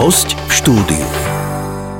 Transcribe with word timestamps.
Host 0.00 0.32
v 0.32 0.52
štúdiu. 0.56 1.39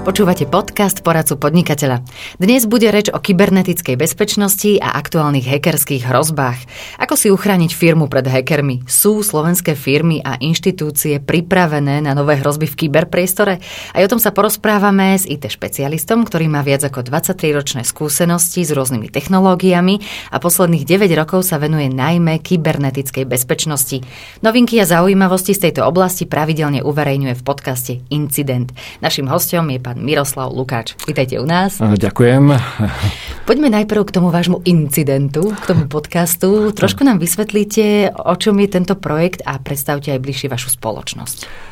Počúvate 0.01 0.49
podcast 0.49 1.05
Poradcu 1.05 1.37
podnikateľa. 1.37 2.01
Dnes 2.41 2.65
bude 2.65 2.89
reč 2.89 3.13
o 3.13 3.21
kybernetickej 3.21 4.01
bezpečnosti 4.01 4.81
a 4.81 4.97
aktuálnych 4.97 5.45
hackerských 5.45 6.09
hrozbách. 6.09 6.57
Ako 6.97 7.21
si 7.21 7.29
uchrániť 7.29 7.77
firmu 7.77 8.09
pred 8.09 8.25
hackermi? 8.25 8.81
Sú 8.89 9.21
slovenské 9.21 9.77
firmy 9.77 10.25
a 10.25 10.41
inštitúcie 10.41 11.21
pripravené 11.21 12.01
na 12.01 12.17
nové 12.17 12.41
hrozby 12.41 12.65
v 12.65 12.79
kyberpriestore? 12.81 13.61
Aj 13.93 14.01
o 14.01 14.09
tom 14.09 14.17
sa 14.17 14.33
porozprávame 14.33 15.21
s 15.21 15.29
IT 15.29 15.45
špecialistom, 15.53 16.25
ktorý 16.25 16.49
má 16.49 16.65
viac 16.65 16.81
ako 16.81 17.05
23-ročné 17.05 17.85
skúsenosti 17.85 18.65
s 18.65 18.73
rôznymi 18.73 19.13
technológiami 19.13 20.01
a 20.33 20.41
posledných 20.41 20.89
9 20.89 21.13
rokov 21.13 21.45
sa 21.45 21.61
venuje 21.61 21.93
najmä 21.93 22.41
kybernetickej 22.41 23.29
bezpečnosti. 23.29 24.01
Novinky 24.41 24.81
a 24.81 24.89
zaujímavosti 24.89 25.53
z 25.53 25.69
tejto 25.69 25.85
oblasti 25.85 26.25
pravidelne 26.25 26.81
uverejňuje 26.81 27.37
v 27.37 27.43
podcaste 27.45 28.01
Incident. 28.09 28.73
Našim 29.05 29.29
hostom 29.29 29.69
je 29.69 29.90
pán 29.91 30.07
Miroslav 30.07 30.55
Lukáč. 30.55 30.95
Vítajte 31.03 31.43
u 31.43 31.47
nás. 31.51 31.83
Ďakujem. 31.83 32.55
Poďme 33.43 33.75
najprv 33.75 34.07
k 34.07 34.15
tomu 34.15 34.31
vášmu 34.31 34.63
incidentu, 34.63 35.51
k 35.51 35.65
tomu 35.67 35.91
podcastu. 35.91 36.71
Trošku 36.71 37.03
nám 37.03 37.19
vysvetlíte, 37.19 38.15
o 38.15 38.35
čom 38.39 38.55
je 38.63 38.69
tento 38.71 38.95
projekt 38.95 39.43
a 39.43 39.59
predstavte 39.59 40.15
aj 40.15 40.23
bližšie 40.23 40.47
vašu 40.47 40.79
spoločnosť. 40.79 41.67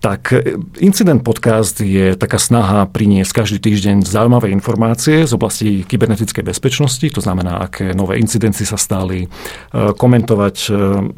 Tak, 0.00 0.32
Incident 0.80 1.20
podcast 1.20 1.76
je 1.84 2.16
taká 2.16 2.40
snaha 2.40 2.88
priniesť 2.88 3.44
každý 3.44 3.60
týždeň 3.60 4.08
zaujímavé 4.08 4.48
informácie 4.48 5.28
z 5.28 5.32
oblasti 5.36 5.84
kybernetickej 5.84 6.40
bezpečnosti, 6.40 7.04
to 7.04 7.20
znamená, 7.20 7.68
aké 7.68 7.92
nové 7.92 8.16
incidencie 8.16 8.64
sa 8.64 8.80
stali, 8.80 9.28
e, 9.28 9.92
komentovať, 9.92 10.56
e, 10.56 10.68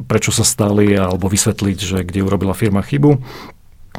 prečo 0.03 0.35
sa 0.35 0.43
stali, 0.43 0.99
alebo 0.99 1.31
vysvetliť, 1.31 1.77
že 1.79 1.97
kde 2.03 2.27
urobila 2.27 2.51
firma 2.51 2.83
chybu. 2.83 3.23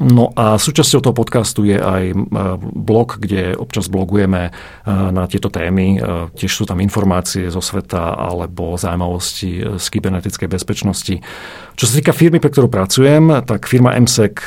No 0.03 0.35
a 0.35 0.59
súčasťou 0.59 0.99
toho 1.07 1.15
podcastu 1.15 1.63
je 1.71 1.79
aj 1.79 2.03
e, 2.11 2.15
blog, 2.59 3.23
kde 3.23 3.55
občas 3.55 3.87
blogujeme 3.87 4.51
e, 4.51 4.53
na 4.91 5.31
tieto 5.31 5.55
témy. 5.55 5.87
E, 5.95 5.99
tiež 6.35 6.51
sú 6.51 6.67
tam 6.67 6.83
informácie 6.83 7.47
zo 7.47 7.63
sveta 7.63 8.19
alebo 8.19 8.75
zaujímavosti 8.75 9.79
z 9.79 9.87
kybernetickej 9.87 10.51
bezpečnosti. 10.51 11.23
Čo 11.79 11.85
sa 11.87 11.95
týka 11.95 12.11
firmy, 12.11 12.43
pre 12.43 12.51
ktorú 12.51 12.67
pracujem, 12.67 13.47
tak 13.47 13.71
firma 13.71 13.95
MSEC 13.95 14.47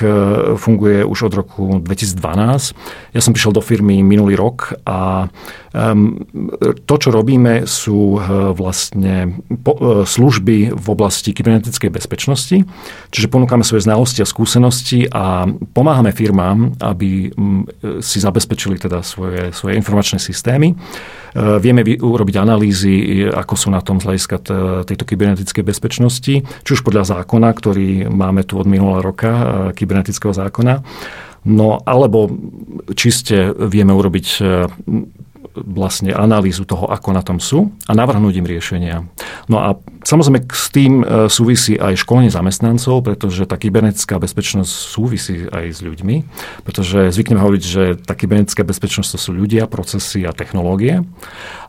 funguje 0.59 1.03
už 1.07 1.31
od 1.31 1.33
roku 1.39 1.63
2012. 1.79 3.15
Ja 3.15 3.21
som 3.23 3.31
prišiel 3.31 3.55
do 3.55 3.63
firmy 3.63 3.99
minulý 3.99 4.39
rok 4.39 4.75
a 4.87 5.27
to, 6.87 6.95
čo 6.95 7.09
robíme, 7.11 7.67
sú 7.67 8.15
vlastne 8.55 9.43
služby 10.07 10.71
v 10.71 10.87
oblasti 10.87 11.35
kybernetickej 11.35 11.91
bezpečnosti. 11.91 12.63
Čiže 13.11 13.27
ponúkame 13.27 13.67
svoje 13.67 13.83
znalosti 13.83 14.23
a 14.23 14.31
skúsenosti 14.31 15.11
a 15.11 15.36
pomáhame 15.75 16.15
firmám, 16.15 16.73
aby 16.81 17.29
mm, 17.29 18.01
si 18.01 18.17
zabezpečili 18.17 18.79
teda 18.79 19.03
svoje, 19.03 19.51
svoje 19.53 19.77
informačné 19.77 20.17
systémy. 20.17 20.73
E, 20.73 20.75
vieme 21.59 21.83
urobiť 21.83 22.35
analýzy, 22.39 23.27
ako 23.27 23.53
sú 23.53 23.67
na 23.69 23.83
tom 23.83 24.01
z 24.01 24.07
hľadiska 24.09 24.35
tejto 24.87 25.03
kybernetickej 25.05 25.63
bezpečnosti, 25.67 26.35
či 26.41 26.69
už 26.71 26.81
podľa 26.81 27.19
zákona, 27.19 27.49
ktorý 27.53 28.07
máme 28.07 28.41
tu 28.47 28.57
od 28.57 28.65
minulého 28.65 29.03
roka, 29.03 29.29
e, 29.29 29.43
kybernetického 29.77 30.31
zákona, 30.31 30.81
No 31.47 31.79
alebo 31.87 32.27
čiste 32.91 33.55
vieme 33.55 33.95
urobiť 33.95 34.27
e, 34.35 34.67
vlastne 35.65 36.13
analýzu 36.13 36.67
toho, 36.67 36.89
ako 36.89 37.09
na 37.15 37.23
tom 37.25 37.41
sú 37.41 37.73
a 37.87 37.95
navrhnúť 37.95 38.33
im 38.37 38.47
riešenia. 38.47 38.95
No 39.47 39.57
a 39.63 39.79
samozrejme 40.03 40.45
s 40.51 40.67
tým 40.69 41.01
e, 41.01 41.31
súvisí 41.31 41.79
aj 41.79 42.03
školenie 42.03 42.29
zamestnancov, 42.29 43.01
pretože 43.01 43.47
tá 43.47 43.55
kybernetická 43.55 44.19
bezpečnosť 44.19 44.71
súvisí 44.71 45.47
aj 45.47 45.65
s 45.73 45.79
ľuďmi, 45.81 46.15
pretože 46.67 47.13
zvykneme 47.15 47.41
hovoriť, 47.41 47.63
že 47.63 47.83
tá 47.97 48.13
kybernetická 48.13 48.61
bezpečnosť 48.67 49.15
to 49.15 49.19
sú 49.19 49.31
ľudia, 49.33 49.69
procesy 49.71 50.27
a 50.27 50.35
technológie. 50.35 51.01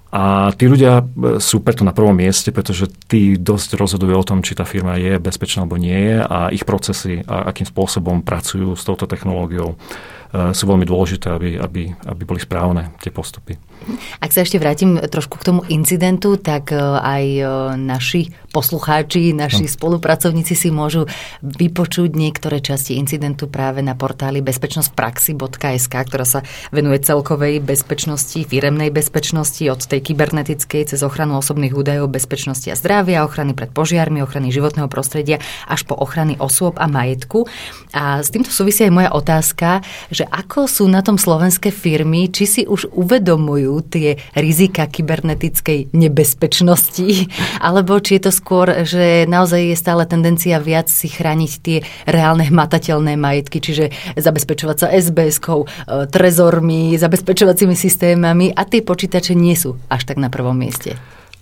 A 0.08 0.56
tí 0.56 0.64
ľudia 0.64 1.04
e, 1.04 1.36
sú 1.36 1.60
preto 1.60 1.84
na 1.84 1.92
prvom 1.92 2.16
mieste, 2.16 2.48
pretože 2.48 2.88
tí 3.12 3.36
dosť 3.36 3.76
rozhodujú 3.76 4.14
o 4.16 4.24
tom, 4.24 4.40
či 4.40 4.56
tá 4.56 4.64
firma 4.64 4.96
je 4.96 5.20
bezpečná 5.20 5.68
alebo 5.68 5.76
nie 5.76 5.92
je 5.92 6.16
a 6.24 6.48
ich 6.48 6.64
procesy 6.64 7.20
a 7.28 7.52
akým 7.52 7.68
spôsobom 7.68 8.24
pracujú 8.24 8.72
s 8.72 8.88
touto 8.88 9.04
technológiou 9.04 9.76
e, 9.76 10.56
sú 10.56 10.64
veľmi 10.64 10.88
dôležité, 10.88 11.28
aby, 11.28 11.60
aby, 11.60 11.82
aby 11.92 12.22
boli 12.24 12.40
správne 12.40 12.96
tie 13.04 13.12
postupy. 13.12 13.60
Ak 14.24 14.30
sa 14.34 14.44
ešte 14.44 14.60
vrátim 14.60 14.98
trošku 14.98 15.40
k 15.40 15.46
tomu 15.46 15.60
incidentu, 15.68 16.36
tak 16.36 16.72
e, 16.72 16.78
aj 16.78 17.24
e, 17.24 17.42
naši 17.76 18.32
poslucháči, 18.48 19.36
naši 19.36 19.68
no. 19.68 19.72
spolupracovníci 19.72 20.54
si 20.56 20.68
môžu 20.72 21.04
vypočuť 21.44 22.16
niektoré 22.16 22.64
časti 22.64 22.96
incidentu 22.96 23.46
práve 23.46 23.84
na 23.84 23.92
portáli 23.92 24.40
bezpečnostpraxi.sk, 24.40 25.94
ktorá 25.94 26.24
sa 26.24 26.40
venuje 26.72 27.04
celkovej 27.04 27.60
bezpečnosti, 27.60 28.40
firemnej 28.48 28.88
bezpečnosti 28.88 29.60
od 29.68 29.84
tej 29.84 30.00
kybernetickej 30.00 30.94
cez 30.94 31.00
ochranu 31.04 31.38
osobných 31.38 31.76
údajov, 31.76 32.08
bezpečnosti 32.08 32.72
a 32.72 32.76
zdravia, 32.78 33.28
ochrany 33.28 33.52
pred 33.52 33.68
požiarmi, 33.70 34.24
ochrany 34.24 34.48
životného 34.48 34.88
prostredia 34.88 35.38
až 35.68 35.84
po 35.84 35.94
ochrany 35.94 36.40
osôb 36.40 36.80
a 36.80 36.88
majetku. 36.88 37.44
A 37.92 38.24
s 38.24 38.32
týmto 38.32 38.48
súvisí 38.48 38.88
aj 38.88 38.92
moja 38.92 39.10
otázka, 39.12 39.84
že 40.08 40.24
ako 40.24 40.64
sú 40.64 40.84
na 40.88 41.04
tom 41.04 41.20
slovenské 41.20 41.68
firmy, 41.68 42.32
či 42.32 42.44
si 42.48 42.62
už 42.64 42.90
uvedomujú 42.96 43.77
tie 43.84 44.18
rizika 44.34 44.86
kybernetickej 44.86 45.94
nebezpečnosti, 45.94 47.30
alebo 47.68 47.98
či 48.02 48.18
je 48.18 48.22
to 48.28 48.32
skôr, 48.32 48.84
že 48.84 49.24
naozaj 49.28 49.74
je 49.74 49.76
stále 49.76 50.02
tendencia 50.08 50.58
viac 50.58 50.90
si 50.90 51.08
chrániť 51.10 51.52
tie 51.62 51.78
reálne 52.04 52.46
hmatateľné 52.46 53.14
majetky, 53.14 53.62
čiže 53.62 53.90
zabezpečovať 54.16 54.76
sa 54.76 54.86
SBS-kou, 54.92 55.64
e, 55.64 55.66
trezormi, 56.10 56.96
zabezpečovacími 56.98 57.74
systémami 57.76 58.50
a 58.52 58.62
tie 58.64 58.82
počítače 58.82 59.36
nie 59.36 59.54
sú 59.54 59.78
až 59.92 60.08
tak 60.08 60.18
na 60.18 60.28
prvom 60.28 60.56
mieste. 60.56 60.98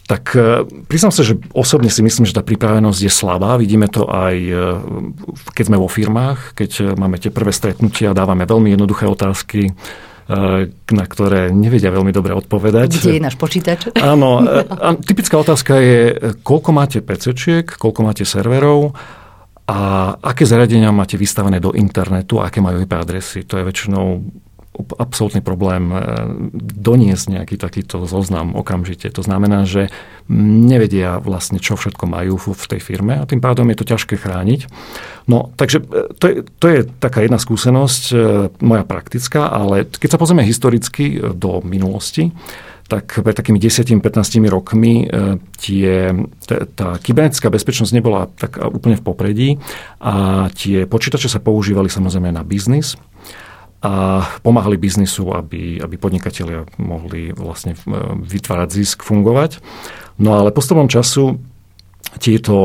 Tak 0.06 0.38
e, 0.38 0.62
priznám 0.86 1.10
sa, 1.10 1.26
že 1.26 1.34
osobne 1.50 1.91
si 1.91 1.98
myslím, 2.02 2.30
že 2.30 2.36
tá 2.38 2.42
pripravenosť 2.46 3.00
je 3.02 3.10
slabá. 3.10 3.58
Vidíme 3.58 3.91
to 3.91 4.06
aj, 4.06 4.36
e, 4.38 4.62
keď 5.50 5.64
sme 5.66 5.82
vo 5.82 5.91
firmách, 5.91 6.54
keď 6.54 6.94
máme 6.94 7.19
tie 7.19 7.34
prvé 7.34 7.50
stretnutia, 7.50 8.14
dávame 8.14 8.46
veľmi 8.46 8.75
jednoduché 8.75 9.10
otázky 9.10 9.75
na 10.91 11.04
ktoré 11.06 11.54
nevedia 11.54 11.94
veľmi 11.94 12.10
dobre 12.10 12.34
odpovedať. 12.34 12.98
Kde 12.98 13.19
je 13.19 13.22
náš 13.22 13.38
počítač? 13.38 13.94
Áno. 14.03 14.42
A 14.84 14.98
typická 14.98 15.38
otázka 15.38 15.78
je, 15.78 16.00
koľko 16.42 16.70
máte 16.75 16.98
PCčiek, 16.98 17.66
koľko 17.66 18.00
máte 18.03 18.25
serverov 18.26 18.94
a 19.66 19.78
aké 20.19 20.47
zariadenia 20.47 20.94
máte 20.94 21.19
vystavené 21.19 21.59
do 21.59 21.75
internetu 21.75 22.38
a 22.38 22.50
aké 22.50 22.62
majú 22.62 22.82
IP 22.82 22.94
adresy. 22.94 23.42
To 23.47 23.59
je 23.59 23.66
väčšinou 23.66 24.06
absolútny 24.97 25.41
problém 25.41 25.91
e, 25.91 25.97
doniesť 26.56 27.26
nejaký 27.32 27.56
takýto 27.56 28.04
zoznam 28.04 28.54
okamžite. 28.54 29.09
To 29.12 29.22
znamená, 29.25 29.64
že 29.64 29.88
nevedia 30.32 31.22
vlastne, 31.22 31.62
čo 31.62 31.78
všetko 31.78 32.04
majú 32.04 32.37
v 32.37 32.64
tej 32.66 32.81
firme 32.82 33.16
a 33.16 33.28
tým 33.28 33.41
pádom 33.41 33.69
je 33.72 33.78
to 33.78 33.88
ťažké 33.88 34.14
chrániť. 34.20 34.60
No, 35.26 35.50
takže 35.56 35.82
e, 35.82 35.84
to 36.16 36.25
je, 36.28 36.37
to 36.60 36.66
je 36.69 36.78
taká 37.00 37.25
jedna 37.25 37.41
skúsenosť, 37.41 38.03
e, 38.12 38.16
moja 38.60 38.84
praktická, 38.84 39.48
ale 39.48 39.88
keď 39.88 40.16
sa 40.16 40.20
pozrieme 40.20 40.44
historicky 40.44 41.19
do 41.34 41.64
minulosti, 41.64 42.31
tak 42.87 43.19
pred 43.19 43.34
takými 43.34 43.58
10-15 43.58 43.98
rokmi 44.47 45.10
tie, 45.58 46.14
tá 46.78 46.88
kybernetická 47.03 47.50
bezpečnosť 47.50 47.91
nebola 47.91 48.31
tak 48.31 48.62
úplne 48.62 48.94
v 48.94 49.03
popredí 49.03 49.48
a 49.98 50.47
tie 50.54 50.87
počítače 50.87 51.26
sa 51.26 51.43
používali 51.43 51.91
samozrejme 51.91 52.31
na 52.31 52.47
biznis 52.47 52.94
a 53.86 53.91
pomáhali 54.42 54.74
biznisu, 54.74 55.30
aby, 55.30 55.78
aby 55.78 55.94
podnikatelia 55.94 56.66
mohli 56.82 57.30
vlastne 57.30 57.78
vytvárať 58.26 58.69
zisk, 58.74 59.06
fungovať. 59.06 59.62
No 60.19 60.34
ale 60.34 60.50
postupom 60.50 60.91
času 60.91 61.38
tieto, 62.17 62.56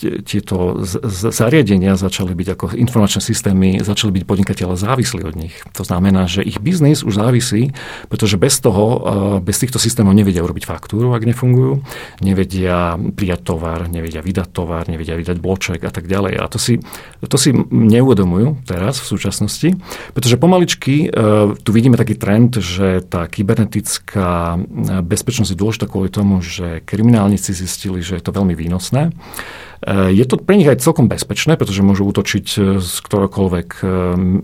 e, 0.00 0.22
tieto 0.26 0.82
zariadenia 1.30 1.94
začali 1.94 2.34
byť 2.34 2.48
ako 2.58 2.64
informačné 2.74 3.20
systémy, 3.22 3.78
začali 3.80 4.10
byť 4.20 4.24
podnikateľe 4.26 4.74
závislí 4.74 5.22
od 5.22 5.34
nich. 5.38 5.54
To 5.78 5.86
znamená, 5.86 6.26
že 6.26 6.42
ich 6.42 6.58
biznis 6.58 7.06
už 7.06 7.14
závisí, 7.20 7.70
pretože 8.10 8.40
bez 8.40 8.58
toho, 8.58 8.84
e, 9.38 9.44
bez 9.44 9.60
týchto 9.62 9.78
systémov 9.78 10.16
nevedia 10.16 10.42
urobiť 10.42 10.66
faktúru, 10.66 11.14
ak 11.14 11.22
nefungujú, 11.22 11.84
nevedia 12.24 12.98
prijať 13.14 13.40
tovar, 13.46 13.86
nevedia 13.86 14.24
vydať 14.24 14.48
tovar, 14.50 14.90
nevedia 14.90 15.14
vydať 15.14 15.36
bloček 15.38 15.80
a 15.84 15.92
tak 15.92 16.10
ďalej. 16.10 16.34
A 16.40 16.44
to 16.50 16.58
si, 16.58 16.82
to 17.22 17.36
si 17.38 17.54
neuvedomujú 17.70 18.66
teraz 18.66 18.98
v 18.98 19.06
súčasnosti, 19.06 19.68
pretože 20.16 20.40
pomaličky 20.40 21.06
e, 21.06 21.18
tu 21.54 21.70
vidíme 21.70 21.94
taký 21.94 22.18
trend, 22.18 22.58
že 22.58 23.04
tá 23.06 23.30
kybernetická 23.30 24.58
bezpečnosť 25.04 25.54
je 25.54 25.60
dôležitá 25.60 25.86
kvôli 25.86 26.10
tomu, 26.10 26.42
že 26.42 26.82
kriminálnici 26.82 27.54
zistili, 27.54 28.02
že 28.02 28.18
je 28.18 28.24
to 28.24 28.34
veľmi 28.34 28.53
výnosné. 28.54 29.10
E, 29.10 29.12
je 30.14 30.24
to 30.26 30.40
pre 30.40 30.54
nich 30.58 30.70
aj 30.70 30.82
celkom 30.82 31.10
bezpečné, 31.10 31.58
pretože 31.58 31.84
môžu 31.84 32.06
útočiť 32.08 32.46
z 32.78 32.92
ktoréhokoľvek 33.04 33.68
e, 33.78 33.84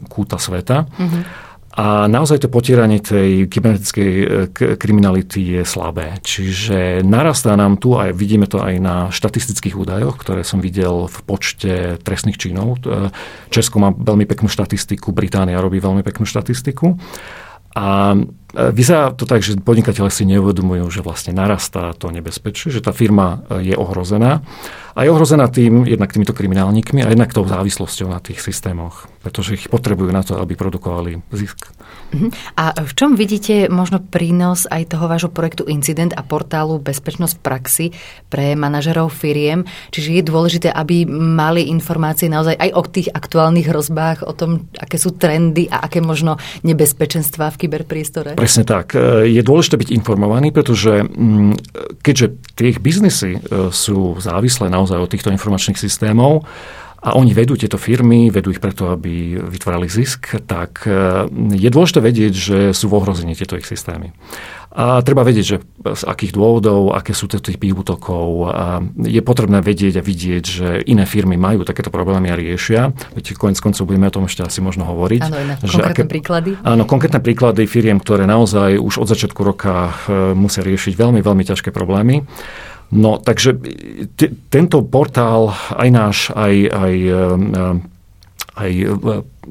kúta 0.06 0.38
sveta. 0.38 0.86
Mm-hmm. 0.86 1.50
A 1.70 2.10
naozaj 2.10 2.42
to 2.42 2.50
potieranie 2.50 2.98
tej 2.98 3.46
kybernetickej 3.46 4.10
e, 4.10 4.26
kriminality 4.74 5.54
je 5.54 5.62
slabé. 5.62 6.18
Čiže 6.18 7.06
narastá 7.06 7.54
nám 7.54 7.78
tu, 7.78 7.94
a 7.94 8.10
vidíme 8.10 8.50
to 8.50 8.58
aj 8.58 8.74
na 8.82 8.96
štatistických 9.14 9.78
údajoch, 9.78 10.18
ktoré 10.18 10.42
som 10.42 10.58
videl 10.58 11.06
v 11.06 11.18
počte 11.22 11.94
trestných 12.02 12.42
činov. 12.42 12.82
E, 12.82 13.14
Česko 13.54 13.78
má 13.78 13.94
veľmi 13.94 14.26
peknú 14.26 14.50
štatistiku, 14.50 15.14
Británia 15.14 15.62
robí 15.62 15.78
veľmi 15.78 16.02
peknú 16.02 16.26
štatistiku. 16.26 16.98
A 17.78 18.18
e, 18.18 18.22
vyzerá 18.54 19.14
to 19.14 19.24
tak, 19.26 19.42
že 19.44 19.58
podnikateľe 19.58 20.10
si 20.10 20.26
neuvedomujú, 20.26 20.86
že 20.90 21.00
vlastne 21.04 21.36
narastá 21.36 21.94
to 21.94 22.10
nebezpečie, 22.10 22.74
že 22.74 22.82
tá 22.82 22.90
firma 22.90 23.42
je 23.62 23.74
ohrozená. 23.74 24.42
A 24.90 25.06
je 25.06 25.12
ohrozená 25.14 25.46
tým, 25.46 25.86
jednak 25.86 26.10
týmito 26.10 26.34
kriminálnikmi 26.34 27.06
a 27.06 27.10
jednak 27.14 27.30
tou 27.30 27.46
závislosťou 27.46 28.10
na 28.10 28.18
tých 28.18 28.42
systémoch, 28.42 29.06
pretože 29.22 29.54
ich 29.54 29.70
potrebujú 29.70 30.10
na 30.10 30.26
to, 30.26 30.34
aby 30.42 30.58
produkovali 30.58 31.22
zisk. 31.30 31.70
Mhm. 32.10 32.28
A 32.58 32.74
v 32.74 32.92
čom 32.98 33.14
vidíte 33.14 33.70
možno 33.70 34.02
prínos 34.02 34.66
aj 34.66 34.98
toho 34.98 35.06
vášho 35.06 35.30
projektu 35.30 35.62
Incident 35.70 36.10
a 36.18 36.26
portálu 36.26 36.82
Bezpečnosť 36.82 37.38
v 37.38 37.42
praxi 37.42 37.86
pre 38.26 38.58
manažerov 38.58 39.14
firiem? 39.14 39.62
Čiže 39.94 40.18
je 40.18 40.22
dôležité, 40.26 40.68
aby 40.74 41.06
mali 41.06 41.70
informácie 41.70 42.26
naozaj 42.26 42.58
aj 42.58 42.70
o 42.74 42.82
tých 42.82 43.08
aktuálnych 43.14 43.70
hrozbách, 43.70 44.26
o 44.26 44.34
tom, 44.34 44.66
aké 44.74 44.98
sú 44.98 45.14
trendy 45.14 45.70
a 45.70 45.86
aké 45.86 46.02
možno 46.02 46.34
nebezpečenstvá 46.66 47.54
v 47.54 47.58
kyberpriestore? 47.66 48.34
Presne 48.40 48.64
tak. 48.66 48.98
Je 49.22 49.38
dôležité 49.44 49.78
byť 49.78 49.90
informovaný, 49.94 50.50
pretože 50.50 51.06
mm, 51.06 51.54
keďže 52.02 52.26
tie 52.56 52.74
ich 52.74 52.82
biznisy 52.82 53.36
e, 53.36 53.40
sú 53.70 54.16
závislé 54.18 54.72
na 54.72 54.80
naozaj 54.80 54.96
od 54.96 55.12
týchto 55.12 55.28
informačných 55.28 55.76
systémov 55.76 56.48
a 57.04 57.16
oni 57.16 57.36
vedú 57.36 57.56
tieto 57.56 57.76
firmy, 57.76 58.32
vedú 58.32 58.48
ich 58.48 58.60
preto, 58.60 58.92
aby 58.92 59.36
vytvárali 59.36 59.88
zisk, 59.92 60.40
tak 60.48 60.88
e, 60.88 61.28
je 61.52 61.68
dôležité 61.68 62.00
vedieť, 62.00 62.32
že 62.32 62.58
sú 62.72 62.88
v 62.88 62.96
ohrození 62.96 63.36
tieto 63.36 63.60
ich 63.60 63.68
systémy. 63.68 64.16
A 64.70 65.02
treba 65.02 65.26
vedieť, 65.26 65.46
že 65.46 65.56
z 65.82 66.02
akých 66.06 66.30
dôvodov, 66.30 66.94
aké 66.94 67.10
sú 67.10 67.26
tie 67.26 67.42
typy 67.42 67.74
útokov. 67.74 68.54
A 68.54 68.78
je 69.02 69.18
potrebné 69.18 69.58
vedieť 69.58 69.98
a 69.98 70.06
vidieť, 70.06 70.44
že 70.46 70.68
iné 70.86 71.10
firmy 71.10 71.34
majú 71.34 71.66
takéto 71.66 71.90
problémy 71.90 72.30
a 72.30 72.38
riešia. 72.38 72.94
Veď 73.18 73.34
konec 73.34 73.58
koncov 73.58 73.90
budeme 73.90 74.06
o 74.06 74.14
tom 74.14 74.30
ešte 74.30 74.46
asi 74.46 74.62
možno 74.62 74.86
hovoriť. 74.86 75.22
Áno, 75.26 75.36
že 75.66 75.74
konkrétne 75.74 76.06
aké, 76.06 76.14
príklady. 76.14 76.50
Áno, 76.62 76.82
konkrétne 76.86 77.18
príklady 77.18 77.66
firiem, 77.66 77.98
ktoré 77.98 78.30
naozaj 78.30 78.78
už 78.78 79.02
od 79.02 79.10
začiatku 79.10 79.42
roka 79.42 79.90
e, 80.06 80.38
musia 80.38 80.62
riešiť 80.62 80.94
veľmi, 80.94 81.18
veľmi 81.18 81.42
ťažké 81.42 81.74
problémy. 81.74 82.22
No, 82.94 83.18
takže 83.18 83.58
t- 84.14 84.34
tento 84.54 84.86
portál, 84.86 85.50
aj 85.74 85.88
náš, 85.90 86.18
aj, 86.30 86.54
aj, 86.70 86.94
aj 88.60 88.72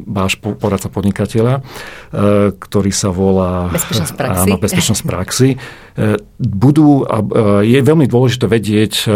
váš 0.05 0.37
poradca 0.37 0.87
podnikateľa, 0.93 1.65
ktorý 2.61 2.91
sa 2.93 3.09
volá 3.09 3.73
Bezpečnosť 3.73 4.13
praxi. 4.13 4.45
Áno, 4.45 4.55
Bezpečnosť 4.61 5.03
praxi, 5.03 5.49
budú, 6.37 7.09
je 7.65 7.79
veľmi 7.81 8.05
dôležité 8.05 8.45
vedieť, 8.45 9.09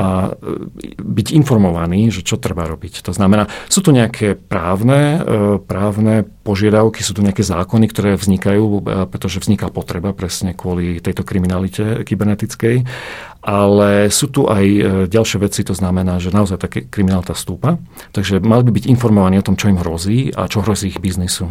a 0.00 0.32
e, 0.32 0.96
byť 0.96 1.36
informovaný, 1.36 2.08
že 2.08 2.24
čo 2.24 2.40
treba 2.40 2.64
robiť. 2.64 3.04
To 3.04 3.12
znamená, 3.12 3.52
sú 3.68 3.84
tu 3.84 3.92
nejaké 3.92 4.32
právne, 4.32 5.20
e, 5.20 5.60
právne 5.60 6.24
požiadavky, 6.24 7.04
sú 7.04 7.12
tu 7.12 7.20
nejaké 7.20 7.44
zákony, 7.44 7.84
ktoré 7.92 8.16
vznikajú, 8.16 8.64
e, 8.64 8.80
pretože 9.12 9.44
vzniká 9.44 9.68
potreba 9.68 10.16
presne 10.16 10.56
kvôli 10.56 11.04
tejto 11.04 11.20
kriminalite 11.20 12.08
kybernetickej, 12.08 12.88
ale 13.44 14.08
sú 14.12 14.28
tu 14.28 14.44
aj 14.48 14.64
ďalšie 15.08 15.38
veci, 15.40 15.64
to 15.64 15.72
znamená, 15.72 16.20
že 16.20 16.28
naozaj 16.28 16.60
tá 16.60 16.68
kriminalita 16.68 17.32
stúpa, 17.32 17.80
takže 18.12 18.36
mali 18.40 18.68
by 18.68 18.72
byť 18.76 18.84
informovaní 18.92 19.40
o 19.40 19.46
tom, 19.46 19.56
čo 19.56 19.72
im 19.72 19.80
hrozí 19.80 20.28
a 20.36 20.44
čo 20.44 20.60
hrozí 20.60 20.92
ich 20.92 21.00
biznisu, 21.00 21.48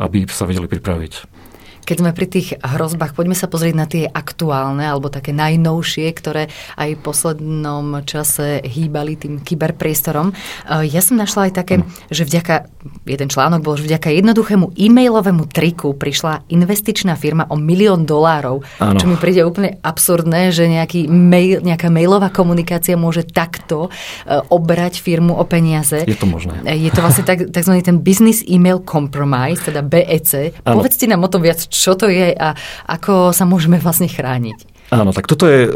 aby 0.00 0.24
sa 0.32 0.48
vedeli 0.48 0.64
pripraviť. 0.64 1.43
Keď 1.84 1.96
sme 2.00 2.16
pri 2.16 2.26
tých 2.26 2.48
hrozbách, 2.64 3.12
poďme 3.12 3.36
sa 3.36 3.44
pozrieť 3.44 3.74
na 3.76 3.84
tie 3.84 4.08
aktuálne 4.08 4.88
alebo 4.88 5.12
také 5.12 5.36
najnovšie, 5.36 6.08
ktoré 6.16 6.48
aj 6.80 6.96
v 6.96 7.00
poslednom 7.04 8.00
čase 8.08 8.64
hýbali 8.64 9.20
tým 9.20 9.44
kyberpriestorom. 9.44 10.32
Eh, 10.32 10.88
ja 10.88 11.04
som 11.04 11.20
našla 11.20 11.50
aj 11.50 11.52
také, 11.52 11.74
že 12.08 12.24
vďaka, 12.24 12.72
jeden 13.04 13.28
článok 13.28 13.60
bol, 13.60 13.76
že 13.76 13.84
vďaka 13.84 14.16
jednoduchému 14.16 14.72
e-mailovému 14.72 15.44
triku 15.52 15.92
prišla 15.92 16.48
investičná 16.48 17.20
firma 17.20 17.44
o 17.52 17.60
milión 17.60 18.08
dolárov, 18.08 18.64
ano. 18.80 18.98
čo 18.98 19.04
mi 19.04 19.20
príde 19.20 19.44
úplne 19.44 19.76
absurdné, 19.84 20.56
že 20.56 20.64
nejaký 20.64 21.06
mail, 21.12 21.60
nejaká 21.60 21.92
mailová 21.92 22.32
komunikácia 22.32 22.96
môže 22.96 23.28
takto 23.28 23.92
eh, 24.24 24.40
obrať 24.48 25.04
firmu 25.04 25.36
o 25.36 25.44
peniaze. 25.44 26.00
Je 26.08 26.16
to 26.16 26.24
možné. 26.24 26.64
Eh, 26.64 26.88
je 26.88 26.90
to 26.90 27.04
vlastne 27.04 27.28
tak, 27.28 27.52
takzvaný 27.52 27.84
ten 27.84 28.00
Business 28.00 28.40
Email 28.48 28.80
Compromise, 28.80 29.68
teda 29.68 29.84
BEC. 29.84 30.56
Ano. 30.64 30.80
Povedzte 30.80 31.04
nám 31.04 31.20
o 31.20 31.28
tom 31.28 31.44
viac, 31.44 31.73
čo 31.74 31.98
to 31.98 32.06
je 32.06 32.30
a 32.30 32.54
ako 32.86 33.34
sa 33.34 33.42
môžeme 33.42 33.82
vlastne 33.82 34.06
chrániť. 34.06 34.90
Áno, 34.94 35.10
tak 35.10 35.26
toto 35.26 35.48
je 35.48 35.66
e, 35.66 35.70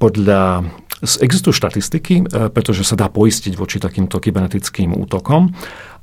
podľa 0.00 0.64
Existujú 1.02 1.50
štatistiky, 1.50 2.14
e, 2.22 2.24
pretože 2.54 2.86
sa 2.86 2.94
dá 2.94 3.10
poistiť 3.10 3.58
voči 3.58 3.82
takýmto 3.82 4.22
kybernetickým 4.22 4.94
útokom. 4.94 5.50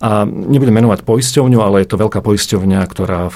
A 0.03 0.27
nebudem 0.27 0.75
menovať 0.75 1.07
poisťovňu, 1.07 1.59
ale 1.63 1.87
je 1.87 1.95
to 1.95 2.03
veľká 2.03 2.19
poisťovňa, 2.19 2.79
ktorá 2.83 3.31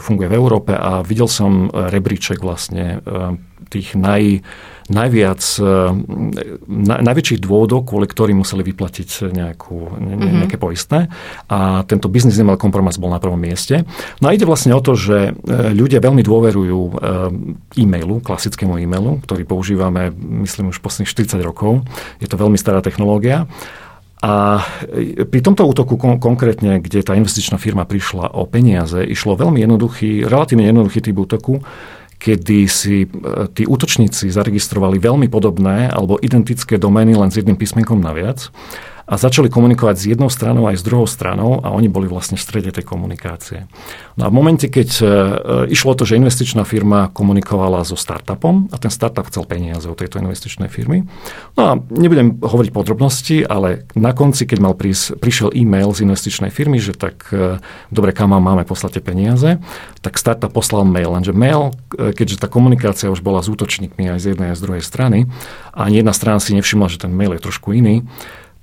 funguje 0.00 0.28
v 0.28 0.36
Európe 0.36 0.72
a 0.72 1.00
videl 1.00 1.28
som 1.28 1.68
rebríček 1.72 2.40
vlastne 2.40 3.04
tých 3.70 3.94
naj, 3.94 4.42
najviac, 4.90 5.40
eh, 5.40 5.64
na, 6.66 6.96
najväčších 7.00 7.40
dôvodov, 7.40 7.86
kvôli 7.86 8.10
ktorým 8.10 8.42
museli 8.42 8.66
vyplatiť 8.66 9.30
nejakú, 9.30 9.78
ne, 10.02 10.14
mm-hmm. 10.18 10.38
nejaké 10.44 10.58
poistné. 10.58 11.06
A 11.46 11.86
tento 11.86 12.10
biznis 12.10 12.36
email 12.36 12.58
kompromis 12.58 12.98
bol 12.98 13.14
na 13.14 13.22
prvom 13.22 13.38
mieste. 13.38 13.86
No 14.18 14.28
a 14.28 14.34
ide 14.34 14.44
vlastne 14.44 14.74
o 14.74 14.82
to, 14.82 14.98
že 14.98 15.30
eh, 15.30 15.70
ľudia 15.70 16.02
veľmi 16.02 16.26
dôverujú 16.26 16.80
eh, 16.82 17.80
e-mailu, 17.80 18.18
klasickému 18.20 18.76
e-mailu, 18.82 19.22
ktorý 19.22 19.46
používame, 19.46 20.10
myslím, 20.42 20.74
už 20.74 20.82
posledných 20.82 21.08
40 21.08 21.40
rokov. 21.46 21.86
Je 22.18 22.26
to 22.26 22.34
veľmi 22.34 22.58
stará 22.58 22.82
technológia. 22.82 23.46
A 24.20 24.60
pri 25.32 25.40
tomto 25.40 25.64
útoku 25.64 25.96
kon- 25.96 26.20
konkrétne, 26.20 26.76
kde 26.84 27.00
tá 27.00 27.16
investičná 27.16 27.56
firma 27.56 27.88
prišla 27.88 28.36
o 28.36 28.44
peniaze, 28.44 29.00
išlo 29.00 29.32
veľmi 29.32 29.64
jednoduchý, 29.64 30.28
relatívne 30.28 30.68
jednoduchý 30.68 31.00
typ 31.00 31.16
útoku, 31.16 31.64
kedy 32.20 32.68
si 32.68 32.96
e, 33.02 33.08
tí 33.56 33.64
útočníci 33.64 34.28
zaregistrovali 34.28 35.00
veľmi 35.00 35.26
podobné 35.32 35.88
alebo 35.88 36.20
identické 36.20 36.76
domény 36.76 37.16
len 37.16 37.32
s 37.32 37.40
jedným 37.40 37.56
písmenkom 37.56 37.96
naviac 37.96 38.52
a 39.10 39.18
začali 39.18 39.50
komunikovať 39.50 39.96
s 39.98 40.04
jednou 40.06 40.30
stranou 40.30 40.70
aj 40.70 40.78
s 40.78 40.86
druhou 40.86 41.10
stranou 41.10 41.58
a 41.66 41.74
oni 41.74 41.90
boli 41.90 42.06
vlastne 42.06 42.38
v 42.38 42.46
strede 42.46 42.70
tej 42.70 42.86
komunikácie. 42.86 43.66
No 44.14 44.22
a 44.24 44.28
v 44.30 44.34
momente, 44.38 44.70
keď 44.70 44.88
e, 45.02 45.04
išlo 45.74 45.98
to, 45.98 46.06
že 46.06 46.14
investičná 46.14 46.62
firma 46.62 47.10
komunikovala 47.10 47.82
so 47.82 47.98
startupom 47.98 48.70
a 48.70 48.78
ten 48.78 48.94
startup 48.94 49.26
chcel 49.26 49.50
peniaze 49.50 49.90
od 49.90 49.98
tejto 49.98 50.22
investičnej 50.22 50.70
firmy. 50.70 51.10
No 51.58 51.62
a 51.66 51.72
nebudem 51.90 52.38
hovoriť 52.38 52.70
podrobnosti, 52.70 53.42
ale 53.42 53.90
na 53.98 54.14
konci, 54.14 54.46
keď 54.46 54.58
mal 54.62 54.78
prís, 54.78 55.10
prišiel 55.18 55.50
e-mail 55.58 55.90
z 55.90 56.06
investičnej 56.06 56.54
firmy, 56.54 56.78
že 56.78 56.94
tak 56.94 57.34
e, 57.34 57.58
dobre, 57.90 58.14
kam 58.14 58.30
máme 58.30 58.62
poslať 58.62 59.02
tie 59.02 59.02
peniaze, 59.02 59.50
tak 60.06 60.22
startup 60.22 60.54
poslal 60.54 60.86
mail. 60.86 61.10
Lenže 61.10 61.34
mail, 61.34 61.74
e, 61.98 62.14
keďže 62.14 62.46
tá 62.46 62.46
komunikácia 62.46 63.10
už 63.10 63.26
bola 63.26 63.42
s 63.42 63.50
útočníkmi 63.50 64.06
aj 64.06 64.22
z 64.22 64.26
jednej 64.38 64.54
a 64.54 64.58
z 64.58 64.62
druhej 64.62 64.84
strany 64.86 65.26
a 65.74 65.90
ani 65.90 65.98
jedna 65.98 66.14
strana 66.14 66.38
si 66.38 66.54
nevšimla, 66.54 66.86
že 66.86 67.02
ten 67.02 67.10
mail 67.10 67.34
je 67.34 67.42
trošku 67.42 67.74
iný, 67.74 68.06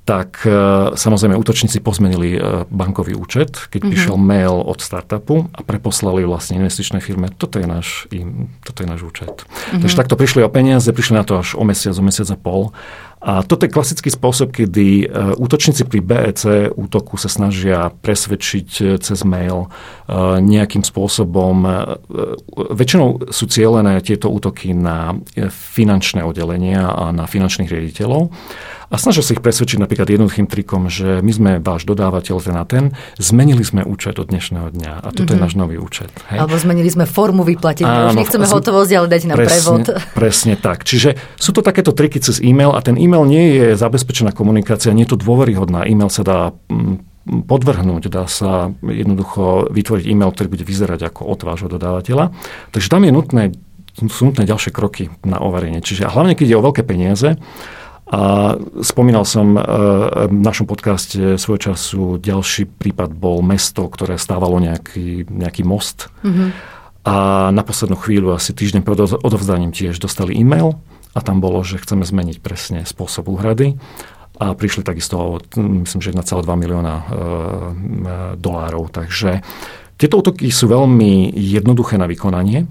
tak 0.07 0.47
e, 0.47 0.51
samozrejme 0.95 1.35
útočníci 1.35 1.83
pozmenili 1.83 2.39
e, 2.39 2.63
bankový 2.71 3.11
účet, 3.19 3.67
keď 3.67 3.79
mm-hmm. 3.83 3.91
prišiel 3.91 4.15
mail 4.15 4.55
od 4.55 4.79
startupu 4.79 5.51
a 5.51 5.59
preposlali 5.67 6.23
vlastne 6.23 6.63
investičnej 6.63 7.03
firme, 7.03 7.27
toto 7.35 7.59
je 7.59 7.67
náš, 7.67 8.07
im, 8.15 8.47
toto 8.63 8.81
je 8.81 8.87
náš 8.87 9.03
účet. 9.03 9.43
Mm-hmm. 9.43 9.83
Takže 9.83 9.99
takto 9.99 10.15
prišli 10.15 10.47
o 10.47 10.49
peniaze, 10.49 10.87
prišli 10.87 11.19
na 11.19 11.27
to 11.27 11.43
až 11.43 11.59
o 11.59 11.67
mesiac, 11.67 11.91
o 11.91 12.03
mesiac 12.07 12.23
a 12.31 12.39
pol. 12.39 12.71
A 13.17 13.43
toto 13.43 13.67
je 13.67 13.73
klasický 13.73 14.07
spôsob, 14.07 14.55
kedy 14.55 14.87
e, 15.03 15.05
útočníci 15.35 15.83
pri 15.83 15.99
BEC 15.99 16.71
útoku 16.79 17.19
sa 17.19 17.27
snažia 17.27 17.91
presvedčiť 17.91 19.03
cez 19.03 19.19
mail 19.27 19.67
nejakým 20.39 20.87
spôsobom. 20.87 21.67
Väčšinou 22.55 23.27
sú 23.27 23.43
cieľené 23.51 23.99
tieto 23.99 24.31
útoky 24.31 24.71
na 24.71 25.19
finančné 25.51 26.23
oddelenia 26.23 26.87
a 26.87 27.11
na 27.11 27.27
finančných 27.27 27.67
riaditeľov 27.67 28.31
a 28.88 28.96
snažia 28.96 29.20
sa 29.20 29.36
ich 29.36 29.44
presvedčiť 29.44 29.84
napríklad 29.84 30.08
jednoduchým 30.08 30.48
trikom, 30.48 30.88
že 30.88 31.20
my 31.20 31.32
sme 31.36 31.51
váš 31.60 31.84
dodávateľ 31.84 32.36
ten 32.39 32.56
a 32.56 32.63
ten, 32.63 32.84
zmenili 33.20 33.60
sme 33.67 33.84
účet 33.84 34.15
od 34.15 34.32
dnešného 34.32 34.72
dňa 34.72 34.91
a 35.03 35.08
toto 35.12 35.27
mm-hmm. 35.27 35.32
je 35.32 35.38
mhm. 35.38 35.44
náš 35.44 35.53
nový 35.60 35.75
účet. 35.75 36.12
Hej. 36.32 36.39
Alebo 36.39 36.56
zmenili 36.56 36.88
sme 36.88 37.03
formu 37.03 37.44
vyplatenia, 37.44 38.15
už 38.15 38.15
nechceme 38.15 38.48
hotovosť, 38.48 38.91
ale 38.96 39.08
dať 39.12 39.22
nám 39.27 39.38
presne, 39.38 39.51
prevod. 39.51 39.86
Presne 40.15 40.53
tak. 40.56 40.88
Čiže 40.88 41.20
sú 41.36 41.51
to 41.51 41.60
takéto 41.60 41.91
triky 41.91 42.24
cez 42.24 42.39
e-mail 42.39 42.72
a 42.72 42.79
ten 42.79 42.96
e-mail 42.96 43.27
nie 43.27 43.60
je 43.60 43.67
zabezpečená 43.75 44.32
komunikácia, 44.32 44.96
nie 44.96 45.03
je 45.03 45.20
to 45.20 45.20
dôveryhodná. 45.20 45.84
E-mail 45.84 46.08
sa 46.08 46.24
dá 46.24 46.39
mm, 46.72 47.17
podvrhnúť, 47.44 48.08
dá 48.08 48.24
sa 48.32 48.72
jednoducho 48.79 49.67
vytvoriť 49.67 50.06
e-mail, 50.08 50.32
ktorý 50.32 50.48
bude 50.48 50.63
vyzerať 50.63 51.12
ako 51.12 51.27
od 51.27 51.39
vášho 51.44 51.67
dodávateľa. 51.67 52.32
Takže 52.72 52.88
tam 52.88 53.03
je 53.03 53.12
nutné, 53.12 53.44
sú 54.08 54.32
nutné 54.32 54.48
ďalšie 54.48 54.72
kroky 54.72 55.12
na 55.27 55.44
overenie. 55.44 55.84
Čiže 55.84 56.08
a 56.08 56.13
hlavne, 56.13 56.39
keď 56.39 56.56
je 56.56 56.60
o 56.60 56.65
veľké 56.65 56.88
peniaze, 56.88 57.36
A 58.07 58.55
spomínal 58.87 59.27
som 59.27 59.59
v 60.31 60.31
našom 60.31 60.63
podcaste 60.63 61.35
svoj 61.35 61.59
času, 61.59 62.15
ďalší 62.23 62.63
prípad 62.79 63.11
bol 63.11 63.43
mesto, 63.43 63.83
ktoré 63.83 64.15
stávalo 64.15 64.63
nejaký, 64.63 65.27
nejaký 65.27 65.67
most. 65.67 66.07
Mm-hmm. 66.23 66.49
A 67.03 67.15
na 67.51 67.63
poslednú 67.67 67.99
chvíľu, 67.99 68.31
asi 68.31 68.55
týždeň 68.55 68.83
pred 68.83 68.99
odovzdaním 68.99 69.75
tiež 69.75 69.99
dostali 69.99 70.39
e-mail 70.39 70.79
a 71.15 71.19
tam 71.19 71.43
bolo, 71.43 71.63
že 71.67 71.83
chceme 71.83 72.07
zmeniť 72.07 72.39
presne 72.39 72.87
spôsob 72.87 73.27
úhrady 73.27 73.75
a 74.37 74.53
prišli 74.53 74.85
takisto, 74.85 75.41
myslím, 75.57 75.99
že 75.99 76.13
1,2 76.13 76.45
milióna 76.45 76.95
e, 76.95 77.03
dolárov. 78.37 78.87
Takže 78.93 79.41
tieto 79.97 80.21
útoky 80.21 80.53
sú 80.53 80.69
veľmi 80.69 81.33
jednoduché 81.33 81.97
na 81.97 82.05
vykonanie. 82.05 82.63
E, 82.63 82.67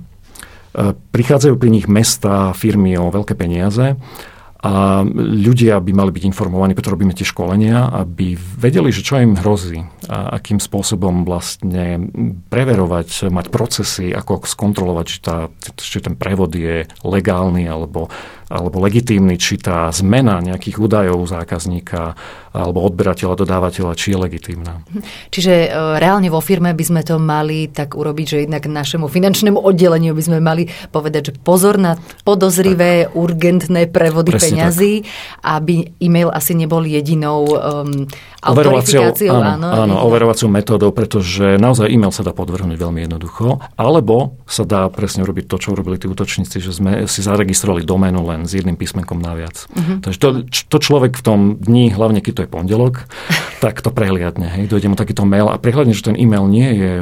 prichádzajú 0.94 1.54
pri 1.58 1.70
nich 1.74 1.86
mesta, 1.90 2.54
firmy 2.54 2.94
o 2.94 3.10
veľké 3.10 3.34
peniaze 3.34 3.98
a 4.66 5.06
ľudia 5.14 5.78
by 5.78 5.92
mali 5.94 6.10
byť 6.10 6.24
informovaní, 6.26 6.74
preto 6.74 6.90
robíme 6.90 7.14
tie 7.14 7.22
školenia, 7.22 7.86
aby 8.02 8.34
vedeli, 8.34 8.90
že 8.90 9.06
čo 9.06 9.22
im 9.22 9.38
hrozí 9.38 9.86
a 10.10 10.42
akým 10.42 10.58
spôsobom 10.58 11.22
vlastne 11.22 12.10
preverovať, 12.50 13.30
mať 13.30 13.46
procesy, 13.54 14.10
ako 14.10 14.42
skontrolovať, 14.42 15.06
či, 15.06 15.18
tá, 15.22 15.46
či 15.78 16.02
ten 16.02 16.18
prevod 16.18 16.50
je 16.58 16.82
legálny 17.06 17.70
alebo 17.70 18.10
alebo 18.46 18.78
legitímny, 18.78 19.34
či 19.36 19.58
tá 19.58 19.90
zmena 19.90 20.38
nejakých 20.38 20.76
údajov 20.78 21.26
zákazníka 21.26 22.14
alebo 22.56 22.88
odberateľa, 22.88 23.34
dodávateľa, 23.36 23.92
či 23.92 24.16
je 24.16 24.18
legitímna. 24.18 24.80
Čiže 25.28 25.54
e, 25.66 25.68
reálne 26.00 26.32
vo 26.32 26.40
firme 26.40 26.72
by 26.72 26.84
sme 26.88 27.02
to 27.04 27.20
mali 27.20 27.68
tak 27.68 27.92
urobiť, 27.92 28.26
že 28.26 28.36
jednak 28.48 28.64
našemu 28.64 29.12
finančnému 29.12 29.60
oddeleniu 29.60 30.16
by 30.16 30.22
sme 30.24 30.38
mali 30.40 30.72
povedať, 30.88 31.22
že 31.28 31.32
pozor 31.36 31.76
na 31.76 32.00
podozrivé, 32.24 33.06
tak. 33.06 33.12
urgentné 33.12 33.92
prevody 33.92 34.32
Presne 34.32 34.64
peňazí, 34.64 35.04
tak. 35.04 35.10
aby 35.60 35.92
e-mail 36.00 36.32
asi 36.32 36.56
nebol 36.56 36.80
jedinou 36.88 37.44
um, 37.44 38.08
autorifikáciou. 38.40 39.36
Áno, 39.36 39.68
áno, 39.68 39.68
áno 39.84 39.94
overovacou 40.08 40.48
metódou, 40.48 40.96
pretože 40.96 41.60
naozaj 41.60 41.92
e-mail 41.92 42.14
sa 42.14 42.24
dá 42.24 42.32
podvrhnúť 42.32 42.78
veľmi 42.78 43.04
jednoducho, 43.04 43.60
alebo 43.76 44.40
sa 44.48 44.64
dá 44.64 44.88
presne 44.88 45.28
urobiť 45.28 45.44
to, 45.44 45.56
čo 45.60 45.68
urobili 45.76 46.00
tí 46.00 46.08
útočníci, 46.08 46.56
že 46.62 46.72
sme 46.72 47.04
si 47.04 47.20
zaregistrovali 47.20 47.84
doménu 47.84 48.20
len 48.24 48.35
len 48.36 48.44
s 48.44 48.52
jedným 48.52 48.76
písmenkom 48.76 49.16
naviac. 49.16 49.64
Uh-huh. 49.72 50.04
Takže 50.04 50.18
to, 50.20 50.28
to 50.44 50.76
človek 50.76 51.16
v 51.16 51.22
tom 51.24 51.40
dni, 51.56 51.88
hlavne 51.90 52.20
keď 52.20 52.32
to 52.32 52.42
je 52.44 52.50
pondelok, 52.52 53.08
tak 53.64 53.80
to 53.80 53.88
prehliadne. 53.88 54.46
Hej. 54.46 54.68
Dojde 54.68 54.92
mu 54.92 54.96
takýto 54.96 55.24
mail 55.24 55.48
a 55.48 55.56
prehliadne, 55.56 55.96
že 55.96 56.12
ten 56.12 56.16
e-mail 56.20 56.44
nie 56.46 56.68
je 56.76 56.92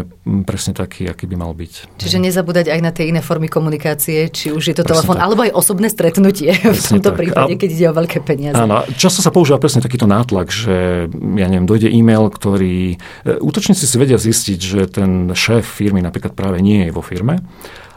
presne 0.46 0.72
taký, 0.72 1.10
aký 1.10 1.26
by 1.26 1.36
mal 1.36 1.52
byť. 1.52 1.98
Čiže 1.98 2.18
hej. 2.22 2.24
nezabúdať 2.30 2.66
aj 2.70 2.80
na 2.80 2.90
tie 2.94 3.10
iné 3.10 3.20
formy 3.20 3.50
komunikácie, 3.50 4.30
či 4.30 4.54
už 4.54 4.70
je 4.70 4.76
to 4.78 4.86
telefón, 4.86 5.18
alebo 5.18 5.42
aj 5.42 5.52
osobné 5.52 5.90
stretnutie 5.90 6.54
presne 6.62 7.00
v 7.00 7.02
tomto 7.02 7.10
tak. 7.10 7.18
prípade, 7.18 7.52
keď 7.58 7.68
ide 7.74 7.86
o 7.90 7.94
veľké 7.94 8.18
peniaze. 8.22 8.54
Áno, 8.54 8.86
často 8.94 9.20
sa 9.20 9.34
používa 9.34 9.58
presne 9.58 9.82
takýto 9.82 10.06
nátlak, 10.06 10.54
že 10.54 11.10
ja 11.10 11.46
neviem, 11.50 11.66
dojde 11.66 11.90
e-mail, 11.90 12.30
ktorý... 12.30 12.96
E, 13.26 13.36
útočníci 13.42 13.84
si 13.84 13.96
vedia 13.98 14.16
zistiť, 14.16 14.58
že 14.60 14.80
ten 14.86 15.34
šéf 15.34 15.66
firmy 15.66 15.98
napríklad 16.04 16.36
práve 16.36 16.62
nie 16.62 16.86
je 16.86 16.94
vo 16.94 17.02
firme 17.02 17.42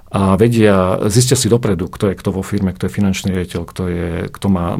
a 0.07 0.39
vedia, 0.39 1.03
zistia 1.11 1.35
si 1.35 1.51
dopredu, 1.51 1.91
kto 1.91 2.07
je 2.07 2.15
kto 2.15 2.29
vo 2.31 2.39
firme, 2.39 2.71
kto 2.71 2.87
je 2.87 2.95
finančný 2.95 3.35
riaditeľ, 3.35 3.61
kto, 3.67 3.83
je, 3.91 4.09
kto 4.31 4.47
má 4.47 4.79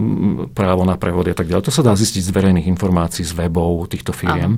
právo 0.56 0.88
na 0.88 0.96
prevody 0.96 1.36
a 1.36 1.38
tak 1.38 1.52
ďalej. 1.52 1.68
To 1.68 1.76
sa 1.76 1.84
dá 1.84 1.92
zistiť 2.00 2.24
z 2.24 2.32
verejných 2.32 2.72
informácií, 2.72 3.28
z 3.28 3.36
webov 3.36 3.92
týchto 3.92 4.16
firiem. 4.16 4.56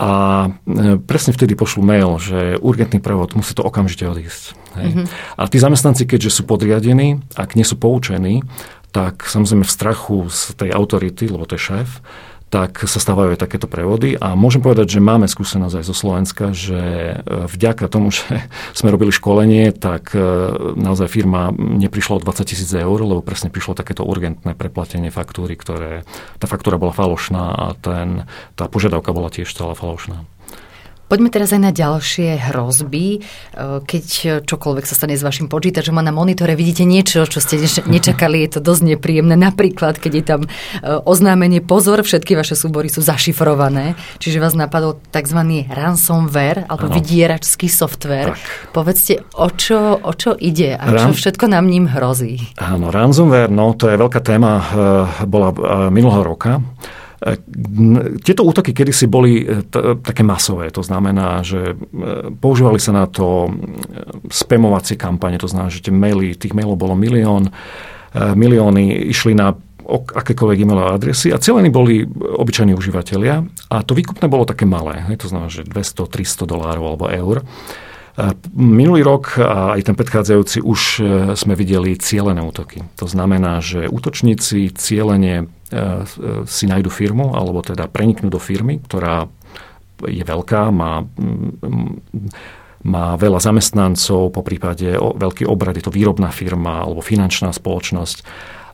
A 0.00 0.10
e, 0.48 0.96
presne 0.96 1.36
vtedy 1.36 1.52
pošlu 1.52 1.84
mail, 1.84 2.16
že 2.16 2.56
urgentný 2.56 3.04
prevod, 3.04 3.36
musí 3.36 3.52
to 3.52 3.60
okamžite 3.60 4.08
odísť. 4.08 4.56
Hej. 4.80 4.88
Mm-hmm. 4.88 5.06
A 5.36 5.42
tí 5.52 5.56
zamestnanci, 5.60 6.08
keďže 6.08 6.40
sú 6.40 6.42
podriadení, 6.48 7.20
ak 7.36 7.52
nie 7.54 7.62
sú 7.62 7.76
poučení, 7.76 8.40
tak 8.96 9.28
samozrejme 9.28 9.64
v 9.68 9.72
strachu 9.72 10.18
z 10.32 10.56
tej 10.56 10.70
autority, 10.72 11.28
lebo 11.28 11.44
to 11.44 11.60
je 11.60 11.68
šéf, 11.68 12.00
tak 12.52 12.84
sa 12.84 13.00
stávajú 13.00 13.32
aj 13.32 13.48
takéto 13.48 13.64
prevody. 13.64 14.12
A 14.20 14.36
môžem 14.36 14.60
povedať, 14.60 14.92
že 14.92 15.00
máme 15.00 15.24
skúsenosť 15.24 15.80
aj 15.80 15.84
zo 15.88 15.96
Slovenska, 15.96 16.44
že 16.52 17.16
e, 17.16 17.48
vďaka 17.48 17.88
tomu, 17.88 18.12
že 18.16 18.44
sme 18.76 18.92
robili 18.92 19.08
školenie, 19.08 19.72
tak 19.72 20.12
e, 20.12 20.20
naozaj 20.76 21.08
firma 21.08 21.48
neprišla 21.56 22.20
o 22.20 22.22
20 22.22 22.44
tisíc 22.44 22.68
eur, 22.68 23.00
lebo 23.00 23.24
presne 23.24 23.48
prišlo 23.48 23.72
takéto 23.72 24.04
urgentné 24.04 24.52
preplatenie 24.52 25.08
faktúry, 25.08 25.56
ktoré 25.56 26.04
tá 26.36 26.44
faktúra 26.44 26.76
bola 26.76 26.92
falošná 26.92 27.56
a 27.56 27.66
ten, 27.72 28.28
tá 28.52 28.68
požiadavka 28.68 29.16
bola 29.16 29.32
tiež 29.32 29.48
celá 29.48 29.72
falošná. 29.72 30.28
Poďme 31.12 31.28
teraz 31.28 31.52
aj 31.52 31.60
na 31.60 31.76
ďalšie 31.76 32.40
hrozby. 32.48 33.20
E, 33.20 33.84
keď 33.84 34.40
čokoľvek 34.48 34.84
sa 34.88 34.96
stane 34.96 35.12
s 35.12 35.20
vašim 35.20 35.44
počítačom 35.44 35.92
a 36.00 36.06
na 36.08 36.08
monitore 36.08 36.56
vidíte 36.56 36.88
niečo, 36.88 37.28
čo 37.28 37.36
ste 37.36 37.60
nečakali, 37.84 38.40
je 38.48 38.56
to 38.56 38.60
dosť 38.64 38.96
nepríjemné. 38.96 39.36
Napríklad, 39.36 40.00
keď 40.00 40.12
je 40.16 40.24
tam 40.24 40.40
e, 40.40 40.48
oznámenie 41.04 41.60
pozor, 41.60 42.00
všetky 42.00 42.32
vaše 42.32 42.56
súbory 42.56 42.88
sú 42.88 43.04
zašifrované, 43.04 43.92
čiže 44.24 44.40
vás 44.40 44.56
napadol 44.56 45.04
tzv. 45.12 45.68
ransomware 45.68 46.64
alebo 46.72 46.88
ano. 46.88 46.96
vydieračský 46.96 47.68
software. 47.68 48.32
Tak. 48.32 48.72
Povedzte, 48.72 49.20
o 49.36 49.52
čo, 49.52 50.00
o 50.00 50.16
čo 50.16 50.32
ide 50.32 50.80
a 50.80 50.96
čo 50.96 51.12
Ran... 51.12 51.12
všetko 51.12 51.44
nám 51.44 51.68
ním 51.68 51.92
hrozí? 51.92 52.40
Áno, 52.56 52.88
ransomware, 52.88 53.52
no 53.52 53.76
to 53.76 53.92
je 53.92 54.00
veľká 54.00 54.24
téma, 54.24 54.64
e, 54.64 55.28
bola 55.28 55.52
minulého 55.92 56.24
roka. 56.24 56.64
Tieto 58.26 58.42
útoky 58.42 58.74
kedysi 58.74 59.06
boli 59.06 59.46
e, 59.46 59.62
t- 59.62 59.94
také 60.02 60.26
masové, 60.26 60.74
to 60.74 60.82
znamená, 60.82 61.46
že 61.46 61.70
e, 61.70 61.74
používali 62.34 62.82
sa 62.82 62.90
na 62.90 63.06
to 63.06 63.46
spamovacie 64.26 64.98
kampane, 64.98 65.38
to 65.38 65.46
znamená, 65.46 65.70
že 65.70 65.86
tie 65.86 65.94
maily, 65.94 66.34
tých 66.34 66.50
mailov 66.50 66.82
bolo 66.82 66.98
milión, 66.98 67.46
e, 67.46 67.52
milióny 68.18 69.06
išli 69.14 69.38
na 69.38 69.54
akékoľvek 69.92 70.58
e-mailové 70.62 70.90
adresy 70.94 71.34
a 71.34 71.42
celení 71.42 71.70
boli 71.70 72.06
obyčajní 72.06 72.74
užívateľia 72.74 73.34
a 73.70 73.76
to 73.82 73.98
výkupné 73.98 74.26
bolo 74.30 74.46
také 74.46 74.62
malé, 74.62 75.02
to 75.18 75.26
znamená, 75.26 75.50
že 75.50 75.66
200-300 75.66 76.46
dolárov 76.46 76.84
alebo 76.94 77.06
eur. 77.10 77.42
Minulý 78.54 79.02
rok 79.02 79.42
a 79.42 79.74
aj 79.74 79.90
ten 79.90 79.96
predchádzajúci 79.98 80.62
už 80.62 80.80
sme 81.34 81.54
videli 81.56 81.96
cielené 81.98 82.44
útoky. 82.44 82.84
To 83.00 83.08
znamená, 83.08 83.58
že 83.58 83.88
útočníci 83.90 84.70
cieľene 84.70 85.48
E, 85.48 85.61
si 86.44 86.64
nájdu 86.68 86.90
firmu, 86.92 87.32
alebo 87.32 87.64
teda 87.64 87.88
preniknú 87.88 88.28
do 88.28 88.36
firmy, 88.36 88.78
ktorá 88.84 89.26
je 90.02 90.22
veľká, 90.22 90.68
má, 90.74 91.06
má 92.82 93.06
veľa 93.14 93.38
zamestnancov, 93.38 94.34
po 94.34 94.42
prípade 94.42 94.98
veľký 94.98 95.46
obrad, 95.46 95.78
je 95.78 95.86
to 95.86 95.94
výrobná 95.94 96.34
firma 96.34 96.82
alebo 96.82 97.00
finančná 97.00 97.54
spoločnosť. 97.54 98.26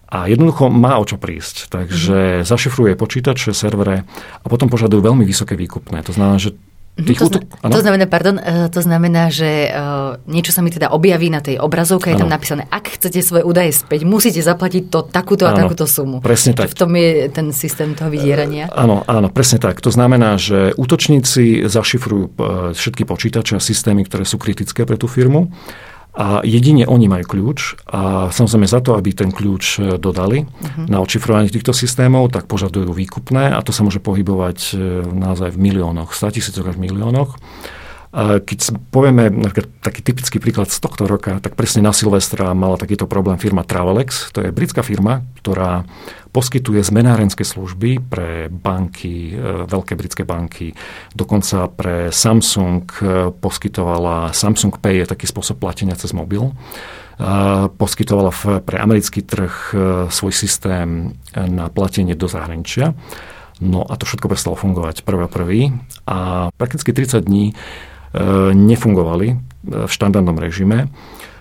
A 0.09 0.25
jednoducho 0.25 0.73
má 0.73 0.97
o 0.97 1.05
čo 1.05 1.21
prísť. 1.21 1.69
Takže 1.69 2.41
mm-hmm. 2.41 2.49
zašifruje 2.49 2.97
počítače, 2.97 3.53
servere 3.53 4.09
a 4.41 4.47
potom 4.49 4.73
požadujú 4.73 5.05
veľmi 5.05 5.21
vysoké 5.29 5.53
výkupné. 5.53 6.01
To 6.09 6.17
znamená, 6.17 6.41
že 6.41 6.57
Tých 6.99 7.19
to, 7.19 7.31
zna- 7.31 7.47
to 7.71 7.79
znamená, 7.79 8.11
pardon, 8.11 8.43
uh, 8.43 8.67
to 8.67 8.83
znamená, 8.83 9.31
že 9.31 9.71
uh, 9.71 10.19
niečo 10.27 10.51
sa 10.51 10.67
mi 10.67 10.75
teda 10.75 10.91
objaví 10.91 11.31
na 11.31 11.39
tej 11.39 11.63
obrazovke, 11.63 12.11
je 12.11 12.19
tam 12.19 12.27
napísané, 12.27 12.67
ak 12.67 12.99
chcete 12.99 13.23
svoje 13.23 13.47
údaje 13.47 13.71
späť, 13.71 14.03
musíte 14.03 14.43
zaplatiť 14.43 14.91
to 14.91 15.07
takúto 15.07 15.47
a 15.47 15.55
takúto 15.55 15.87
sumu. 15.87 16.19
Presne 16.19 16.59
tak. 16.59 16.71
V 16.71 16.77
tom 16.77 16.91
je 16.99 17.31
ten 17.31 17.55
systém 17.55 17.95
toho 17.95 18.11
vydierania. 18.11 18.67
Uh, 18.67 18.83
áno, 18.83 18.97
áno, 19.07 19.31
presne 19.31 19.63
tak. 19.63 19.79
To 19.79 19.95
znamená, 19.95 20.35
že 20.43 20.75
útočníci 20.75 21.71
zašifrujú 21.71 22.35
všetky 22.75 23.07
počítače 23.07 23.55
a 23.57 23.63
systémy, 23.63 24.03
ktoré 24.03 24.27
sú 24.27 24.37
kritické 24.43 24.83
pre 24.83 24.99
tú 24.99 25.07
firmu 25.07 25.55
a 26.19 26.43
jedine 26.43 26.83
oni 26.83 27.07
majú 27.07 27.23
kľúč 27.31 27.87
a 27.95 28.27
samozrejme 28.35 28.67
za 28.67 28.83
to, 28.83 28.99
aby 28.99 29.15
ten 29.15 29.31
kľúč 29.31 29.65
e, 29.79 30.03
dodali 30.03 30.43
uh-huh. 30.43 30.91
na 30.91 30.99
očifrovanie 30.99 31.47
týchto 31.47 31.71
systémov, 31.71 32.35
tak 32.35 32.51
požadujú 32.51 32.91
výkupné 32.91 33.55
a 33.55 33.63
to 33.63 33.71
sa 33.71 33.87
môže 33.87 34.03
pohybovať 34.03 34.59
e, 34.75 35.07
naozaj 35.15 35.55
v 35.55 35.63
miliónoch, 35.63 36.11
100 36.11 36.43
tisícoch 36.43 36.67
až 36.67 36.75
miliónoch. 36.75 37.39
Keď 38.15 38.89
povieme 38.89 39.29
napríklad 39.29 39.85
taký 39.85 40.01
typický 40.01 40.41
príklad 40.41 40.73
z 40.73 40.81
tohto 40.81 41.05
roka, 41.05 41.37
tak 41.45 41.53
presne 41.61 41.85
na 41.85 41.93
Silvestra 41.93 42.57
mala 42.57 42.81
takýto 42.81 43.05
problém 43.05 43.37
firma 43.37 43.69
Travelex. 43.69 44.33
To 44.33 44.41
je 44.41 44.49
britská 44.49 44.81
firma, 44.81 45.21
ktorá 45.45 45.85
poskytuje 46.33 46.81
zmenárenské 46.81 47.45
služby 47.45 48.01
pre 48.01 48.49
banky, 48.49 49.37
e, 49.37 49.69
veľké 49.69 49.93
britské 49.93 50.25
banky. 50.25 50.73
Dokonca 51.13 51.69
pre 51.69 52.09
Samsung 52.09 52.85
e, 52.97 53.29
poskytovala, 53.33 54.33
Samsung 54.33 54.81
Pay 54.81 55.05
je 55.05 55.13
taký 55.13 55.29
spôsob 55.29 55.61
platenia 55.61 55.93
cez 55.93 56.17
mobil. 56.17 56.49
E, 56.49 56.53
poskytovala 57.69 58.33
pre 58.65 58.77
americký 58.81 59.21
trh 59.21 59.77
svoj 60.09 60.33
systém 60.33 61.13
na 61.37 61.69
platenie 61.69 62.17
do 62.17 62.25
zahraničia. 62.25 62.97
No 63.59 63.83
a 63.85 63.99
to 63.99 64.07
všetko 64.07 64.31
prestalo 64.31 64.55
fungovať 64.55 65.03
prvý 65.05 65.75
a 66.07 66.49
prakticky 66.55 66.95
30 66.95 67.27
dní 67.27 67.53
nefungovali 68.55 69.27
e, 69.33 69.37
v 69.87 69.91
štandardnom 69.91 70.39
režime. 70.41 70.89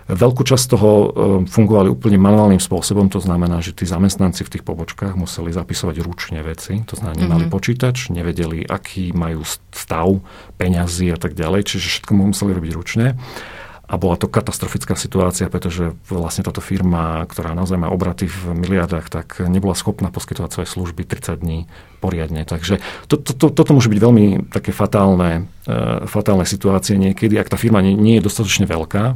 Veľkú 0.08 0.48
časť 0.48 0.66
toho 0.72 0.92
e, 0.92 1.08
fungovali 1.52 1.92
úplne 1.92 2.16
manuálnym 2.16 2.64
spôsobom, 2.64 3.12
to 3.12 3.20
znamená, 3.20 3.60
že 3.60 3.76
tí 3.76 3.84
zamestnanci 3.84 4.48
v 4.48 4.52
tých 4.56 4.64
pobočkách 4.64 5.20
museli 5.20 5.52
zapisovať 5.52 6.00
ručne 6.00 6.40
veci, 6.48 6.80
to 6.88 6.96
znamená, 6.96 7.28
nemali 7.28 7.44
mm-hmm. 7.48 7.56
počítač, 7.56 8.08
nevedeli, 8.16 8.64
aký 8.64 9.12
majú 9.12 9.44
stav 9.76 10.24
peňazí 10.56 11.12
a 11.12 11.20
tak 11.20 11.36
ďalej, 11.36 11.68
čiže 11.68 11.88
všetko 12.08 12.12
museli 12.16 12.56
robiť 12.56 12.72
ručne. 12.72 13.20
A 13.88 13.96
bola 13.96 14.20
to 14.20 14.28
katastrofická 14.28 15.00
situácia, 15.00 15.48
pretože 15.48 15.96
vlastne 16.12 16.44
táto 16.44 16.60
firma, 16.60 17.24
ktorá 17.24 17.56
naozaj 17.56 17.80
má 17.80 17.88
obraty 17.88 18.28
v 18.28 18.52
miliardách, 18.52 19.08
tak 19.08 19.40
nebola 19.48 19.80
schopná 19.80 20.12
poskytovať 20.12 20.50
svoje 20.52 20.68
služby 20.68 21.08
30 21.08 21.40
dní 21.40 21.60
poriadne. 22.04 22.44
Takže 22.44 22.84
to, 23.08 23.16
to, 23.16 23.32
to, 23.32 23.48
toto 23.48 23.72
môže 23.72 23.88
byť 23.88 24.00
veľmi 24.04 24.52
také 24.52 24.76
fatálne, 24.76 25.48
uh, 25.72 26.04
fatálne 26.04 26.44
situácie 26.44 27.00
niekedy, 27.00 27.40
ak 27.40 27.48
tá 27.48 27.56
firma 27.56 27.80
nie, 27.80 27.96
nie 27.96 28.20
je 28.20 28.28
dostatočne 28.28 28.68
veľká 28.68 29.16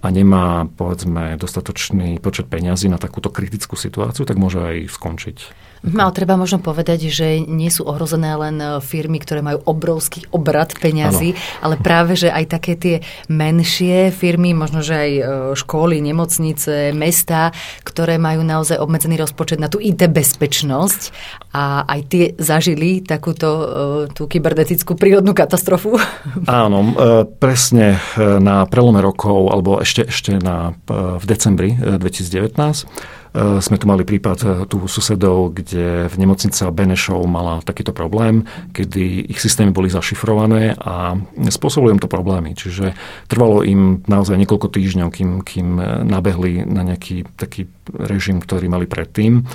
a 0.00 0.06
nemá, 0.10 0.66
povedzme, 0.66 1.38
dostatočný 1.38 2.18
počet 2.18 2.50
peňazí 2.50 2.90
na 2.90 2.98
takúto 2.98 3.30
kritickú 3.30 3.78
situáciu, 3.78 4.26
tak 4.26 4.42
môže 4.42 4.58
aj 4.58 4.90
skončiť. 4.90 5.69
Ale 5.80 6.12
treba 6.12 6.36
možno 6.36 6.60
povedať, 6.60 7.08
že 7.08 7.40
nie 7.40 7.72
sú 7.72 7.88
ohrozené 7.88 8.36
len 8.36 8.60
e, 8.60 8.84
firmy, 8.84 9.16
ktoré 9.16 9.40
majú 9.40 9.64
obrovský 9.64 10.28
obrad 10.28 10.76
peňazí, 10.76 11.32
ano. 11.32 11.40
ale 11.64 11.74
práve, 11.80 12.20
že 12.20 12.28
aj 12.28 12.44
také 12.52 12.76
tie 12.76 12.96
menšie 13.32 14.12
firmy, 14.12 14.52
možno, 14.52 14.84
že 14.84 14.94
aj 14.94 15.12
e, 15.16 15.22
školy, 15.56 16.04
nemocnice, 16.04 16.92
mesta, 16.92 17.56
ktoré 17.80 18.20
majú 18.20 18.44
naozaj 18.44 18.76
obmedzený 18.76 19.24
rozpočet 19.24 19.56
na 19.56 19.72
tú 19.72 19.80
IT 19.80 20.04
bezpečnosť 20.04 21.16
a 21.56 21.88
aj 21.88 22.00
tie 22.12 22.24
zažili 22.36 23.00
takúto 23.00 23.48
e, 23.48 23.64
tú 24.12 24.28
kybernetickú 24.28 25.00
prírodnú 25.00 25.32
katastrofu. 25.32 25.96
Áno, 26.44 26.92
presne 27.40 27.96
na 28.18 28.68
prelome 28.68 29.00
rokov, 29.00 29.48
alebo 29.48 29.80
ešte, 29.80 30.12
ešte 30.12 30.36
na, 30.36 30.76
v 30.90 31.24
decembri 31.24 31.72
2019 31.72 32.50
Eh, 32.52 33.19
sme 33.34 33.78
tu 33.78 33.86
mali 33.86 34.02
prípad 34.02 34.38
eh, 34.42 34.50
tu 34.66 34.82
susedov, 34.90 35.54
kde 35.54 36.10
v 36.10 36.14
nemocnice 36.18 36.66
Benešov 36.70 37.22
mala 37.30 37.62
takýto 37.62 37.94
problém, 37.94 38.42
kedy 38.74 39.30
ich 39.30 39.38
systémy 39.38 39.70
boli 39.70 39.86
zašifrované 39.86 40.74
a 40.74 41.14
spôsobili 41.50 41.94
im 41.94 42.02
to 42.02 42.10
problémy. 42.10 42.58
Čiže 42.58 42.98
trvalo 43.30 43.62
im 43.62 44.02
naozaj 44.10 44.34
niekoľko 44.34 44.68
týždňov, 44.74 45.08
kým, 45.14 45.30
kým 45.46 45.68
eh, 45.78 45.86
nabehli 46.02 46.66
na 46.66 46.82
nejaký 46.82 47.30
taký 47.38 47.70
režim, 47.94 48.42
ktorý 48.42 48.66
mali 48.66 48.90
predtým 48.90 49.46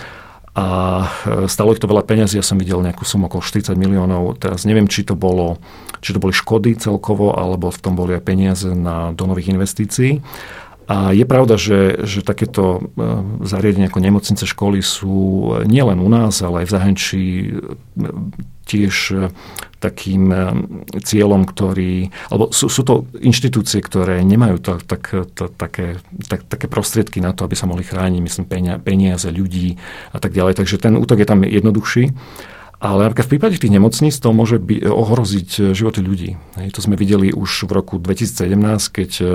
a 0.56 0.68
stalo 1.52 1.76
ich 1.76 1.84
to 1.84 1.92
veľa 1.92 2.08
peniazí, 2.08 2.40
ja 2.40 2.46
som 2.46 2.56
videl 2.56 2.80
nejakú 2.80 3.04
sumu 3.04 3.28
okolo 3.28 3.44
40 3.44 3.76
miliónov, 3.76 4.40
teraz 4.40 4.64
neviem, 4.64 4.88
či 4.88 5.04
to 5.04 5.12
bolo, 5.12 5.60
či 6.00 6.16
to 6.16 6.20
boli 6.24 6.32
škody 6.32 6.80
celkovo, 6.80 7.36
alebo 7.36 7.68
v 7.68 7.80
tom 7.84 8.00
boli 8.00 8.16
aj 8.16 8.24
peniaze 8.24 8.72
na, 8.72 9.12
do 9.12 9.28
nových 9.28 9.52
investícií. 9.52 10.24
A 10.86 11.18
je 11.18 11.26
pravda, 11.26 11.58
že, 11.58 12.06
že 12.06 12.22
takéto 12.22 12.78
e, 12.78 12.80
zariadenia 13.42 13.90
ako 13.90 14.06
nemocnice, 14.06 14.46
školy 14.46 14.86
sú 14.86 15.50
nielen 15.66 15.98
u 15.98 16.10
nás, 16.10 16.46
ale 16.46 16.62
aj 16.62 16.66
v 16.70 16.74
zahraničí 16.78 17.24
e, 17.26 17.50
tiež 18.70 18.96
e, 19.10 19.18
takým 19.82 20.34
cieľom, 20.98 21.46
ktorý... 21.46 22.10
Alebo 22.34 22.50
sú, 22.50 22.74
sú 22.74 22.82
to 22.82 23.06
inštitúcie, 23.22 23.82
ktoré 23.86 24.26
nemajú 24.26 24.58
to, 24.58 24.74
tak, 24.82 25.14
to, 25.38 25.46
také, 25.54 26.02
tak, 26.26 26.46
také 26.50 26.66
prostriedky 26.66 27.22
na 27.22 27.38
to, 27.38 27.46
aby 27.46 27.54
sa 27.54 27.70
mohli 27.70 27.86
chrániť, 27.86 28.22
myslím, 28.22 28.46
peniaze 28.82 29.30
ľudí 29.30 29.78
a 30.10 30.18
tak 30.18 30.34
ďalej. 30.34 30.58
Takže 30.58 30.82
ten 30.82 30.98
útok 30.98 31.22
je 31.22 31.28
tam 31.30 31.46
jednoduchší. 31.46 32.18
Ale 32.80 33.08
napríklad 33.08 33.26
v 33.28 33.34
prípade 33.38 33.56
tých 33.56 33.72
nemocníc 33.72 34.20
to 34.20 34.36
môže 34.36 34.60
by, 34.60 34.84
ohroziť 34.84 35.50
e, 35.58 35.62
životy 35.72 36.00
ľudí. 36.04 36.30
Hej, 36.60 36.76
to 36.76 36.84
sme 36.84 37.00
videli 37.00 37.32
už 37.32 37.68
v 37.68 37.72
roku 37.72 37.96
2017, 37.98 38.52
keď 38.92 39.12
e, 39.20 39.26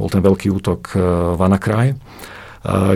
bol 0.00 0.08
ten 0.08 0.24
veľký 0.24 0.48
útok 0.48 0.96
v 1.36 1.40
Anakraj, 1.40 1.98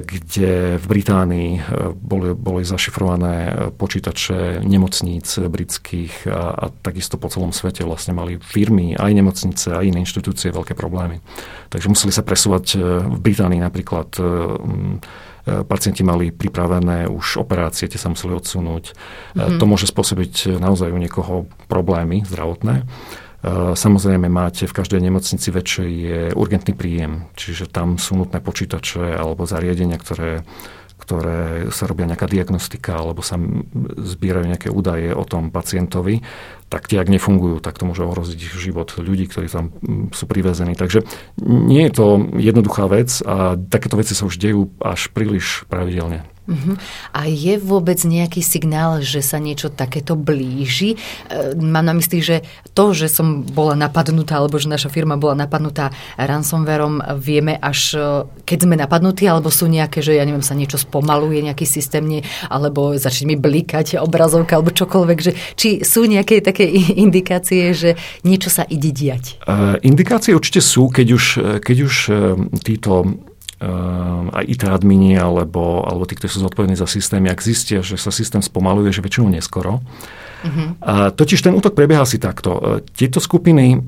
kde 0.03 0.83
v 0.83 0.87
Británii 0.91 1.51
boli, 1.95 2.35
boli 2.35 2.67
zašifrované 2.67 3.71
počítače 3.79 4.67
nemocníc 4.67 5.39
britských 5.39 6.27
a, 6.27 6.51
a 6.59 6.65
takisto 6.83 7.15
po 7.23 7.31
celom 7.31 7.55
svete 7.55 7.87
vlastne 7.87 8.11
mali 8.11 8.43
firmy, 8.43 8.99
aj 8.99 9.15
nemocnice, 9.15 9.71
aj 9.71 9.87
iné 9.87 10.03
inštitúcie 10.03 10.51
veľké 10.51 10.75
problémy. 10.75 11.23
Takže 11.71 11.87
museli 11.87 12.11
sa 12.11 12.27
presúvať 12.27 12.83
v 13.15 13.19
Británii 13.23 13.63
napríklad 13.63 14.11
pacienti 15.67 16.07
mali 16.07 16.31
pripravené 16.31 17.11
už 17.11 17.43
operácie, 17.43 17.91
tie 17.91 17.99
sa 17.99 18.13
museli 18.13 18.37
odsunúť. 18.37 18.85
Mm-hmm. 18.93 19.59
To 19.59 19.65
môže 19.67 19.91
spôsobiť 19.91 20.61
naozaj 20.61 20.91
u 20.91 20.99
niekoho 20.99 21.35
problémy 21.67 22.23
zdravotné. 22.27 22.87
Samozrejme 23.73 24.29
máte 24.29 24.69
v 24.69 24.77
každej 24.77 25.01
nemocnici 25.01 25.49
väčšej 25.49 25.91
je 25.91 26.21
urgentný 26.37 26.77
príjem, 26.77 27.25
čiže 27.41 27.73
tam 27.73 27.97
sú 27.97 28.21
nutné 28.21 28.37
počítače 28.37 29.17
alebo 29.17 29.49
zariadenia, 29.49 29.97
ktoré 29.97 30.45
ktoré 31.11 31.75
sa 31.75 31.91
robia 31.91 32.07
nejaká 32.07 32.31
diagnostika 32.31 32.95
alebo 32.95 33.19
sa 33.19 33.35
zbierajú 33.99 34.47
nejaké 34.47 34.71
údaje 34.71 35.11
o 35.11 35.27
tom 35.27 35.51
pacientovi, 35.51 36.23
tak 36.71 36.87
tie, 36.87 37.03
ak 37.03 37.11
nefungujú, 37.11 37.59
tak 37.59 37.75
to 37.75 37.83
môže 37.83 38.07
ohroziť 38.07 38.39
život 38.39 38.95
ľudí, 38.95 39.27
ktorí 39.27 39.51
tam 39.51 39.75
mm, 39.75 40.15
sú 40.15 40.31
privezení. 40.31 40.79
Takže 40.79 41.03
nie 41.43 41.91
je 41.91 41.93
to 41.99 42.07
jednoduchá 42.39 42.87
vec 42.87 43.11
a 43.27 43.59
takéto 43.59 43.99
veci 43.99 44.15
sa 44.15 44.23
už 44.31 44.39
dejú 44.39 44.71
až 44.79 45.11
príliš 45.11 45.67
pravidelne. 45.67 46.23
Uh-huh. 46.51 46.75
A 47.15 47.31
je 47.31 47.55
vôbec 47.63 48.03
nejaký 48.03 48.43
signál, 48.43 48.99
že 49.07 49.23
sa 49.23 49.39
niečo 49.39 49.71
takéto 49.71 50.19
blíži? 50.19 50.99
E, 51.31 51.55
mám 51.55 51.87
na 51.87 51.95
mysli, 51.95 52.19
že 52.19 52.43
to, 52.75 52.91
že 52.91 53.07
som 53.07 53.47
bola 53.47 53.79
napadnutá, 53.79 54.43
alebo 54.43 54.59
že 54.59 54.67
naša 54.67 54.91
firma 54.91 55.15
bola 55.15 55.39
napadnutá 55.39 55.95
ransomwareom, 56.19 57.23
vieme 57.23 57.55
až 57.55 57.81
e, 57.95 58.07
keď 58.43 58.59
sme 58.67 58.75
napadnutí, 58.75 59.31
alebo 59.31 59.47
sú 59.49 59.71
nejaké, 59.71 60.03
že 60.03 60.19
ja 60.19 60.27
neviem, 60.27 60.43
sa 60.43 60.59
niečo 60.59 60.77
spomaluje, 60.77 61.47
nejaký 61.47 61.63
systém, 61.63 62.03
nie, 62.03 62.21
alebo 62.51 62.99
začne 62.99 63.31
mi 63.31 63.37
blikať 63.39 64.03
obrazovka, 64.03 64.59
alebo 64.59 64.75
čokoľvek, 64.75 65.19
že 65.23 65.33
či 65.55 65.87
sú 65.87 66.11
nejaké 66.11 66.43
také 66.43 66.67
indikácie, 67.07 67.71
že 67.71 67.91
niečo 68.27 68.51
sa 68.51 68.67
ide 68.67 68.91
diať? 68.91 69.39
Uh, 69.47 69.79
indikácie 69.87 70.35
určite 70.35 70.59
sú, 70.59 70.91
keď 70.91 71.07
už, 71.15 71.25
keď 71.63 71.77
už 71.87 71.95
títo 72.67 72.91
Ehm, 73.01 73.30
aj 73.61 74.45
IT 74.49 74.65
admini 74.65 75.21
alebo, 75.21 75.85
alebo 75.85 76.09
tí, 76.09 76.17
ktorí 76.17 76.33
sú 76.33 76.41
zodpovední 76.41 76.81
za 76.81 76.89
systémy, 76.89 77.29
ak 77.29 77.45
zistia, 77.45 77.85
že 77.85 78.01
sa 78.01 78.09
systém 78.09 78.41
spomaluje, 78.41 78.89
že 78.89 79.05
väčšinou 79.05 79.29
neskoro. 79.29 79.85
Uh-huh. 80.41 80.73
A 80.81 81.13
totiž 81.13 81.45
ten 81.45 81.53
útok 81.53 81.77
prebieha 81.77 82.09
si 82.09 82.17
takto. 82.17 82.57
E, 82.57 82.61
tieto 82.97 83.21
skupiny, 83.21 83.77
e, 83.77 83.79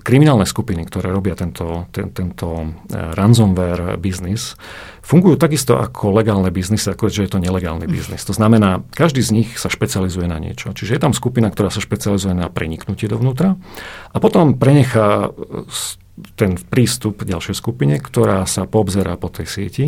kriminálne 0.00 0.48
skupiny, 0.48 0.88
ktoré 0.88 1.12
robia 1.12 1.36
tento, 1.36 1.84
ten, 1.92 2.08
tento 2.16 2.72
ransomware 2.88 4.00
biznis, 4.00 4.56
fungujú 5.04 5.36
takisto 5.36 5.76
ako 5.76 6.16
legálne 6.16 6.48
biznis, 6.48 6.88
ako 6.88 7.12
že 7.12 7.28
je 7.28 7.36
to 7.36 7.44
nelegálny 7.44 7.84
mhm. 7.84 7.92
biznis. 7.92 8.24
To 8.24 8.32
znamená, 8.32 8.80
každý 8.96 9.20
z 9.20 9.44
nich 9.44 9.60
sa 9.60 9.68
špecializuje 9.68 10.24
na 10.24 10.40
niečo. 10.40 10.72
Čiže 10.72 10.96
je 10.96 11.04
tam 11.04 11.12
skupina, 11.12 11.52
ktorá 11.52 11.68
sa 11.68 11.84
špecializuje 11.84 12.32
na 12.32 12.48
preniknutie 12.48 13.04
dovnútra 13.04 13.60
a 14.12 14.16
potom 14.16 14.56
prenechá 14.56 15.28
ten 16.34 16.58
prístup 16.58 17.22
ďalšej 17.22 17.54
skupine, 17.58 17.98
ktorá 17.98 18.44
sa 18.44 18.66
poobzerá 18.66 19.18
po 19.18 19.30
tej 19.30 19.46
sieti 19.46 19.86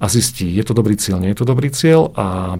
a 0.00 0.06
zistí, 0.08 0.48
je 0.52 0.64
to 0.64 0.72
dobrý 0.76 0.96
cieľ, 0.96 1.20
nie 1.20 1.32
je 1.32 1.40
to 1.40 1.46
dobrý 1.46 1.68
cieľ 1.72 2.12
a 2.16 2.56
e, 2.56 2.58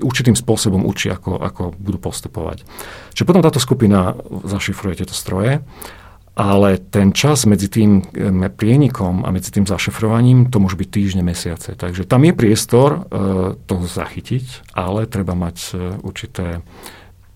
určitým 0.00 0.36
spôsobom 0.36 0.84
učí, 0.84 1.08
ako, 1.12 1.40
ako 1.40 1.62
budú 1.76 1.98
postupovať. 1.98 2.62
Čiže 3.12 3.28
potom 3.28 3.44
táto 3.44 3.62
skupina 3.62 4.16
zašifruje 4.44 5.04
tieto 5.04 5.16
stroje, 5.16 5.64
ale 6.34 6.82
ten 6.90 7.14
čas 7.14 7.46
medzi 7.46 7.70
tým 7.70 8.02
e, 8.10 8.50
prienikom 8.50 9.22
a 9.22 9.30
medzi 9.30 9.54
tým 9.54 9.70
zašifrovaním, 9.70 10.50
to 10.50 10.58
môže 10.58 10.74
byť 10.74 10.88
týždne, 10.90 11.22
mesiace. 11.22 11.78
Takže 11.78 12.02
tam 12.10 12.26
je 12.26 12.34
priestor 12.34 12.90
e, 12.90 13.00
to 13.54 13.74
zachytiť, 13.86 14.74
ale 14.74 15.06
treba 15.06 15.38
mať 15.38 15.56
e, 15.62 15.74
určité 16.02 16.58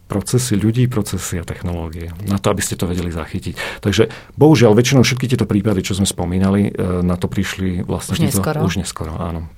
procesy 0.08 0.56
ľudí, 0.56 0.88
procesy 0.88 1.38
a 1.38 1.44
technológie. 1.44 2.10
Na 2.24 2.40
to, 2.40 2.48
aby 2.48 2.64
ste 2.64 2.80
to 2.80 2.88
vedeli 2.88 3.12
zachytiť. 3.12 3.84
Takže 3.84 4.08
bohužiaľ, 4.40 4.72
väčšinou 4.72 5.04
všetky 5.04 5.28
tieto 5.28 5.44
prípady, 5.44 5.84
čo 5.84 5.92
sme 5.92 6.08
spomínali, 6.08 6.72
e, 6.72 7.04
na 7.04 7.20
to 7.20 7.28
prišli 7.28 7.84
vlastne... 7.84 8.16
Už 8.16 8.24
neskoro? 8.24 8.58
Už 8.64 8.80
neskoro, 8.80 9.12
áno. 9.20 9.52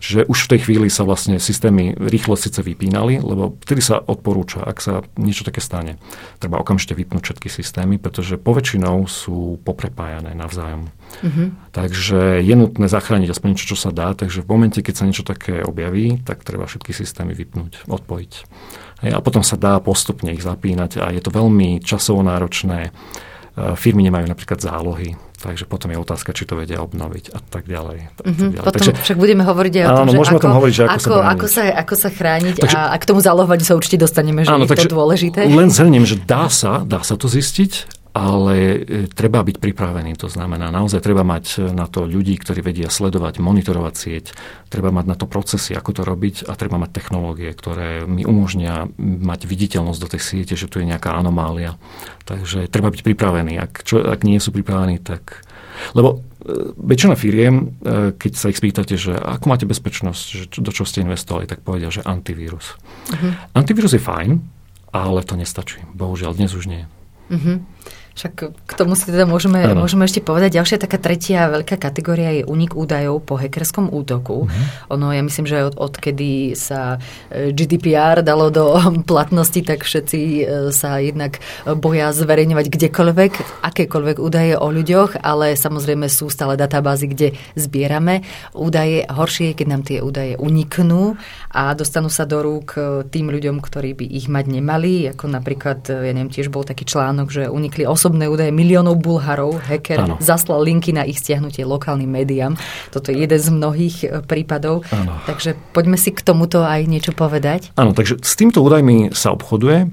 Čiže 0.00 0.24
už 0.24 0.48
v 0.48 0.50
tej 0.56 0.60
chvíli 0.64 0.88
sa 0.88 1.04
vlastne 1.04 1.36
systémy 1.36 1.92
rýchlo 2.00 2.34
síce 2.40 2.64
vypínali, 2.64 3.20
lebo 3.20 3.60
vtedy 3.60 3.84
sa 3.84 4.00
odporúča, 4.00 4.64
ak 4.64 4.80
sa 4.80 5.04
niečo 5.20 5.44
také 5.44 5.60
stane, 5.60 6.00
treba 6.40 6.56
okamžite 6.56 6.96
vypnúť 6.96 7.22
všetky 7.30 7.48
systémy, 7.52 8.00
pretože 8.00 8.40
poväčšinou 8.40 9.04
sú 9.04 9.60
poprepájané 9.60 10.32
navzájom. 10.32 10.88
Mm-hmm. 11.20 11.74
Takže 11.74 12.40
je 12.40 12.54
nutné 12.54 12.86
zachrániť 12.86 13.28
aspoň 13.34 13.48
niečo, 13.54 13.74
čo 13.74 13.78
sa 13.78 13.90
dá. 13.90 14.14
Takže 14.14 14.46
v 14.46 14.48
momente, 14.48 14.78
keď 14.80 14.94
sa 14.94 15.04
niečo 15.04 15.26
také 15.26 15.60
objaví, 15.60 16.22
tak 16.22 16.46
treba 16.46 16.64
všetky 16.64 16.94
systémy 16.94 17.34
vypnúť, 17.34 17.84
odpojiť. 17.90 18.32
A 19.00 19.20
potom 19.24 19.40
sa 19.40 19.56
dá 19.56 19.80
postupne 19.80 20.28
ich 20.36 20.44
zapínať 20.44 21.00
a 21.00 21.08
je 21.08 21.24
to 21.24 21.32
veľmi 21.32 21.80
časovo 21.80 22.20
náročné. 22.20 22.90
E, 22.90 22.90
firmy 23.80 24.04
nemajú 24.04 24.28
napríklad 24.28 24.60
zálohy, 24.60 25.16
takže 25.40 25.64
potom 25.64 25.88
je 25.88 25.96
otázka, 25.96 26.36
či 26.36 26.44
to 26.44 26.52
vedia 26.60 26.84
obnoviť 26.84 27.32
a 27.32 27.40
tak 27.40 27.64
ďalej. 27.64 28.12
Tak, 28.20 28.24
mm-hmm. 28.28 28.50
ďalej. 28.60 28.66
Potom 28.68 28.76
takže, 28.76 28.92
však 29.00 29.18
budeme 29.18 29.42
hovoriť 29.48 29.72
aj 29.72 29.84
o 29.84 29.88
tom, 29.88 30.04
áno, 30.04 30.12
že 30.12 30.18
môžeme 30.20 30.36
ako, 30.36 30.44
o 30.44 30.44
tom 30.44 30.56
hovoriť, 30.60 30.74
že 30.74 30.84
ako, 30.84 30.92
ako, 30.92 31.08
sa 31.08 31.20
ako, 31.24 31.46
sa, 31.48 31.62
ako 31.80 31.94
sa 31.96 32.08
chrániť 32.12 32.54
takže, 32.60 32.76
a, 32.76 32.84
a 32.92 32.96
k 33.00 33.04
tomu 33.08 33.20
zálohovaniu 33.24 33.64
sa 33.64 33.74
určite 33.76 33.96
dostaneme, 33.96 34.44
že 34.44 34.52
áno, 34.52 34.68
je 34.68 34.76
to 34.84 34.92
dôležité. 34.92 35.48
Len 35.48 35.68
zhrniem, 35.72 36.04
že 36.04 36.20
dá 36.20 36.52
sa, 36.52 36.84
dá 36.84 37.00
sa 37.00 37.16
to 37.16 37.24
zistiť, 37.24 37.99
ale 38.10 38.54
e, 38.58 38.78
treba 39.06 39.46
byť 39.46 39.56
pripravený. 39.62 40.18
To 40.18 40.26
znamená, 40.26 40.74
naozaj 40.74 40.98
treba 40.98 41.22
mať 41.22 41.70
na 41.70 41.86
to 41.86 42.06
ľudí, 42.06 42.34
ktorí 42.34 42.62
vedia 42.62 42.90
sledovať, 42.90 43.38
monitorovať 43.38 43.94
sieť, 43.94 44.26
treba 44.66 44.90
mať 44.90 45.06
na 45.06 45.16
to 45.18 45.30
procesy, 45.30 45.78
ako 45.78 45.90
to 45.94 46.02
robiť 46.02 46.50
a 46.50 46.58
treba 46.58 46.78
mať 46.78 46.90
technológie, 46.90 47.50
ktoré 47.54 48.06
mi 48.06 48.26
umožnia 48.26 48.90
mať 48.98 49.46
viditeľnosť 49.46 50.00
do 50.02 50.10
tej 50.10 50.22
siete, 50.22 50.54
že 50.58 50.66
tu 50.66 50.82
je 50.82 50.90
nejaká 50.90 51.14
anomália. 51.14 51.78
Takže 52.26 52.66
treba 52.66 52.90
byť 52.90 53.02
pripravený. 53.06 53.58
Ak, 53.62 53.86
čo, 53.86 54.02
ak 54.02 54.26
nie 54.26 54.42
sú 54.42 54.50
pripravení, 54.50 54.98
tak... 54.98 55.46
Lebo 55.94 56.18
e, 56.42 56.74
väčšina 56.76 57.14
firiem, 57.14 57.54
e, 57.82 58.14
keď 58.18 58.32
sa 58.34 58.50
ich 58.50 58.58
spýtate, 58.58 58.98
že 58.98 59.14
ako 59.14 59.46
máte 59.46 59.70
bezpečnosť, 59.70 60.24
že 60.26 60.44
do 60.58 60.74
čo 60.74 60.82
ste 60.82 61.06
investovali, 61.06 61.46
tak 61.46 61.62
povedia, 61.62 61.94
že 61.94 62.02
antivírus. 62.02 62.74
Uh-huh. 63.10 63.32
Antivírus 63.54 63.94
je 63.94 64.02
fajn, 64.02 64.42
ale 64.90 65.22
to 65.22 65.38
nestačí. 65.38 65.78
Bohužiaľ, 65.94 66.34
dnes 66.34 66.52
už 66.58 66.66
nie. 66.66 66.82
Uh-huh. 67.30 67.62
Však 68.20 68.52
k 68.52 68.72
tomu 68.76 68.92
si 69.00 69.08
teda 69.08 69.24
môžeme, 69.24 69.64
môžeme 69.72 70.04
ešte 70.04 70.20
povedať. 70.20 70.60
Ďalšia 70.60 70.76
taká 70.76 71.00
tretia 71.00 71.48
veľká 71.48 71.80
kategória 71.80 72.36
je 72.36 72.42
unik 72.44 72.76
údajov 72.76 73.24
po 73.24 73.40
hackerskom 73.40 73.88
útoku. 73.88 74.44
Uh-huh. 74.44 74.92
Ono, 74.92 75.08
ja 75.08 75.24
myslím, 75.24 75.48
že 75.48 75.64
od, 75.64 75.80
odkedy 75.80 76.52
sa 76.52 77.00
e, 77.32 77.48
GDPR 77.56 78.20
dalo 78.20 78.52
do 78.52 78.76
platnosti, 79.10 79.56
tak 79.64 79.88
všetci 79.88 80.20
e, 80.20 80.42
sa 80.68 81.00
jednak 81.00 81.40
boja 81.80 82.12
zverejňovať 82.12 82.66
kdekoľvek, 82.68 83.32
akékoľvek 83.64 84.16
údaje 84.20 84.52
o 84.52 84.68
ľuďoch, 84.68 85.24
ale 85.24 85.56
samozrejme 85.56 86.04
sú 86.12 86.28
stále 86.28 86.60
databázy, 86.60 87.08
kde 87.08 87.28
zbierame 87.56 88.20
údaje. 88.52 89.08
Horšie 89.08 89.56
je, 89.56 89.64
keď 89.64 89.66
nám 89.72 89.82
tie 89.88 90.04
údaje 90.04 90.36
uniknú 90.36 91.16
a 91.56 91.72
dostanú 91.72 92.12
sa 92.12 92.28
do 92.28 92.44
rúk 92.44 92.76
e, 92.76 93.08
tým 93.08 93.32
ľuďom, 93.32 93.64
ktorí 93.64 93.96
by 93.96 94.04
ich 94.04 94.28
mať 94.28 94.44
nemali. 94.60 95.08
Ako 95.08 95.24
napríklad, 95.24 95.88
ja 95.88 96.12
neviem, 96.12 96.28
tiež 96.28 96.52
bol 96.52 96.68
taký 96.68 96.84
článok, 96.84 97.32
že 97.32 97.48
unikli 97.48 97.88
osobné 98.10 98.26
údaje 98.26 98.50
miliónov 98.50 98.98
Bulharov. 98.98 99.62
Hacker 99.62 100.02
ano. 100.02 100.14
zaslal 100.18 100.66
linky 100.66 100.90
na 100.90 101.06
ich 101.06 101.22
stiahnutie 101.22 101.62
lokálnym 101.62 102.10
médiám. 102.10 102.58
Toto 102.90 103.14
je 103.14 103.22
jeden 103.22 103.38
z 103.38 103.48
mnohých 103.54 103.96
e, 104.02 104.06
prípadov. 104.26 104.82
Ano. 104.90 105.22
Takže 105.30 105.54
poďme 105.70 105.94
si 105.94 106.10
k 106.10 106.26
tomuto 106.26 106.66
aj 106.66 106.90
niečo 106.90 107.14
povedať. 107.14 107.70
Áno, 107.78 107.94
takže 107.94 108.18
s 108.18 108.34
týmto 108.34 108.66
údajmi 108.66 109.14
sa 109.14 109.30
obchoduje. 109.30 109.86
E, 109.86 109.88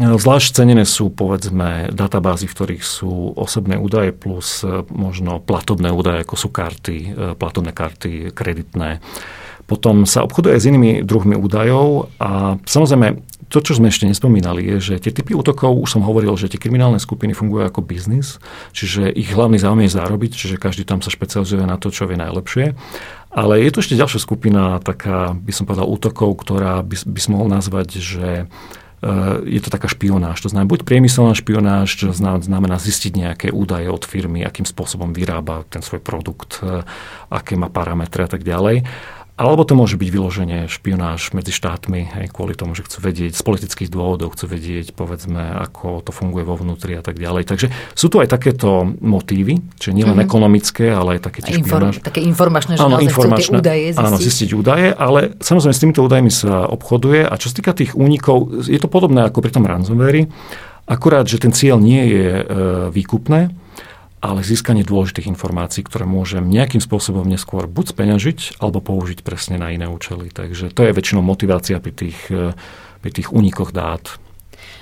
zvlášť 0.00 0.56
cenené 0.56 0.88
sú, 0.88 1.12
povedzme, 1.12 1.92
databázy, 1.92 2.48
v 2.48 2.56
ktorých 2.56 2.80
sú 2.80 3.36
osobné 3.36 3.76
údaje 3.76 4.16
plus 4.16 4.64
e, 4.64 4.80
možno 4.88 5.36
platobné 5.44 5.92
údaje, 5.92 6.24
ako 6.24 6.40
sú 6.40 6.48
karty, 6.48 7.12
platobné 7.36 7.76
karty, 7.76 8.32
kreditné. 8.32 9.04
Potom 9.68 10.08
sa 10.08 10.24
obchoduje 10.24 10.60
s 10.60 10.68
inými 10.68 11.04
druhmi 11.04 11.36
údajov 11.36 12.12
a 12.20 12.60
samozrejme 12.68 13.33
to, 13.54 13.62
čo 13.62 13.78
sme 13.78 13.86
ešte 13.86 14.10
nespomínali, 14.10 14.66
je, 14.66 14.76
že 14.82 14.94
tie 14.98 15.14
typy 15.14 15.38
útokov, 15.38 15.78
už 15.78 15.94
som 15.94 16.02
hovoril, 16.02 16.34
že 16.34 16.50
tie 16.50 16.58
kriminálne 16.58 16.98
skupiny 16.98 17.38
fungujú 17.38 17.70
ako 17.70 17.86
biznis, 17.86 18.42
čiže 18.74 19.06
ich 19.14 19.30
hlavný 19.30 19.62
záujem 19.62 19.86
je 19.86 19.94
zarobiť, 19.94 20.34
čiže 20.34 20.58
každý 20.58 20.82
tam 20.82 20.98
sa 20.98 21.14
špecializuje 21.14 21.62
na 21.62 21.78
to, 21.78 21.94
čo 21.94 22.10
vie 22.10 22.18
najlepšie. 22.18 22.74
Ale 23.30 23.62
je 23.62 23.70
tu 23.70 23.78
ešte 23.78 23.94
ďalšia 23.94 24.18
skupina, 24.18 24.82
taká, 24.82 25.38
by 25.38 25.52
som 25.54 25.70
povedal, 25.70 25.86
útokov, 25.86 26.34
ktorá 26.42 26.82
by, 26.82 26.96
by 27.06 27.20
som 27.22 27.38
mohol 27.38 27.50
nazvať, 27.50 27.98
že 27.98 28.28
e, 28.42 28.44
je 29.46 29.60
to 29.62 29.70
taká 29.70 29.86
špionáž. 29.90 30.38
To 30.42 30.50
znamená 30.50 30.70
buď 30.70 30.86
priemyselná 30.86 31.34
špionáž, 31.34 31.94
čo 31.94 32.14
znamená 32.14 32.78
zistiť 32.78 33.12
nejaké 33.14 33.46
údaje 33.50 33.86
od 33.90 34.06
firmy, 34.06 34.42
akým 34.42 34.66
spôsobom 34.66 35.10
vyrába 35.14 35.66
ten 35.66 35.82
svoj 35.82 36.02
produkt, 36.02 36.62
e, 36.62 36.82
aké 37.30 37.58
má 37.58 37.70
parametre 37.70 38.26
a 38.26 38.30
tak 38.30 38.46
ďalej. 38.46 38.86
Alebo 39.34 39.66
to 39.66 39.74
môže 39.74 39.98
byť 39.98 40.08
vyloženie 40.14 40.70
špionáž 40.70 41.34
medzi 41.34 41.50
štátmi, 41.50 42.06
hej, 42.06 42.30
kvôli 42.30 42.54
tomu, 42.54 42.78
že 42.78 42.86
chcú 42.86 43.02
vedieť, 43.02 43.34
z 43.34 43.42
politických 43.42 43.90
dôvodov 43.90 44.38
chcú 44.38 44.46
vedieť, 44.46 44.94
povedzme, 44.94 45.58
ako 45.58 46.06
to 46.06 46.14
funguje 46.14 46.46
vo 46.46 46.54
vnútri 46.54 46.94
a 46.94 47.02
tak 47.02 47.18
ďalej. 47.18 47.50
Takže 47.50 47.66
sú 47.98 48.06
tu 48.06 48.22
aj 48.22 48.30
takéto 48.30 48.86
motívy, 48.86 49.58
čiže 49.74 49.90
nielen 49.90 50.14
mm-hmm. 50.14 50.30
ekonomické, 50.30 50.86
ale 50.94 51.18
aj 51.18 51.26
také 51.26 51.50
tie 51.50 51.58
Inform, 51.58 51.90
Také 51.98 52.22
informačné, 52.22 52.78
že 52.78 52.86
áno, 52.86 53.02
informačné, 53.02 53.58
údaje 53.58 53.84
zistiť. 53.98 54.06
Áno, 54.06 54.16
zistiť 54.22 54.50
údaje, 54.54 54.88
ale 54.94 55.34
samozrejme 55.42 55.74
s 55.74 55.82
týmito 55.82 56.00
údajmi 56.06 56.30
sa 56.30 56.70
obchoduje 56.70 57.26
a 57.26 57.34
čo 57.34 57.50
sa 57.50 57.58
týka 57.58 57.74
tých 57.74 57.98
únikov, 57.98 58.62
je 58.70 58.78
to 58.78 58.86
podobné 58.86 59.26
ako 59.26 59.42
pri 59.42 59.50
tom 59.50 59.66
ransomware, 59.66 60.30
akurát, 60.86 61.26
že 61.26 61.42
ten 61.42 61.50
cieľ 61.50 61.82
nie 61.82 62.06
je 62.06 62.28
e, 62.38 62.42
výkupné, 62.94 63.63
ale 64.24 64.40
získanie 64.40 64.88
dôležitých 64.88 65.28
informácií, 65.28 65.84
ktoré 65.84 66.08
môžem 66.08 66.48
nejakým 66.48 66.80
spôsobom 66.80 67.28
neskôr 67.28 67.68
buď 67.68 67.92
speňažiť, 67.92 68.56
alebo 68.56 68.80
použiť 68.80 69.20
presne 69.20 69.60
na 69.60 69.68
iné 69.68 69.84
účely. 69.84 70.32
Takže 70.32 70.72
to 70.72 70.88
je 70.88 70.96
väčšinou 70.96 71.20
motivácia 71.20 71.76
pri 71.76 71.92
tých, 71.92 72.32
eh, 72.32 72.56
pri 73.04 73.10
tých 73.12 73.28
únikoch 73.36 73.76
dát. 73.76 74.23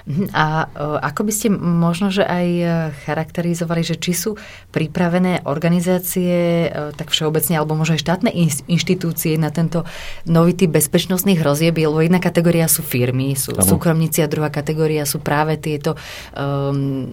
Mhm, 0.02 0.34
a 0.34 0.66
ako 0.98 1.20
by 1.22 1.32
ste 1.32 1.48
možno, 1.54 2.10
že 2.10 2.26
aj 2.26 2.46
e, 2.58 2.64
charakterizovali, 3.06 3.86
že 3.86 3.94
či 3.94 4.12
sú 4.18 4.34
pripravené 4.74 5.46
organizácie, 5.46 6.66
e, 6.66 6.90
tak 6.98 7.14
všeobecne, 7.14 7.54
alebo 7.54 7.78
možno 7.78 7.94
aj 7.94 8.02
štátne 8.02 8.30
inštitúcie 8.66 9.38
na 9.38 9.54
tento 9.54 9.86
nový 10.26 10.58
typ 10.58 10.74
bezpečnostných 10.74 11.38
hrozieb, 11.38 11.78
lebo 11.78 12.02
jedna 12.02 12.18
kategória 12.18 12.66
sú 12.66 12.82
firmy, 12.82 13.38
sú 13.38 13.54
ano. 13.54 13.62
súkromníci 13.62 14.26
a 14.26 14.30
druhá 14.30 14.50
kategória 14.50 15.06
sú 15.06 15.22
práve 15.22 15.54
tieto 15.62 15.94
um, 16.34 17.06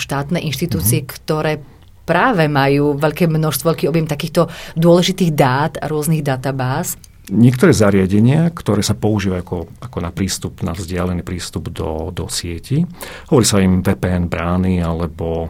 štátne 0.00 0.40
inštitúcie, 0.40 1.04
uh-huh. 1.04 1.12
ktoré 1.12 1.52
práve 2.08 2.48
majú 2.48 2.96
veľké 2.96 3.28
množstvo, 3.28 3.76
veľký 3.76 3.86
objem 3.92 4.08
takýchto 4.08 4.48
dôležitých 4.74 5.30
dát 5.36 5.76
a 5.78 5.86
rôznych 5.86 6.24
databáz 6.24 6.96
niektoré 7.32 7.72
zariadenia, 7.72 8.52
ktoré 8.52 8.84
sa 8.84 8.92
používajú 8.92 9.40
ako, 9.40 9.58
ako 9.80 9.98
na 10.04 10.10
prístup, 10.12 10.60
na 10.60 10.76
vzdialený 10.76 11.24
prístup 11.24 11.72
do, 11.72 12.12
do 12.12 12.28
sieti, 12.28 12.84
hovorí 13.32 13.46
sa 13.48 13.64
im 13.64 13.80
VPN 13.80 14.28
brány 14.28 14.84
alebo 14.84 15.48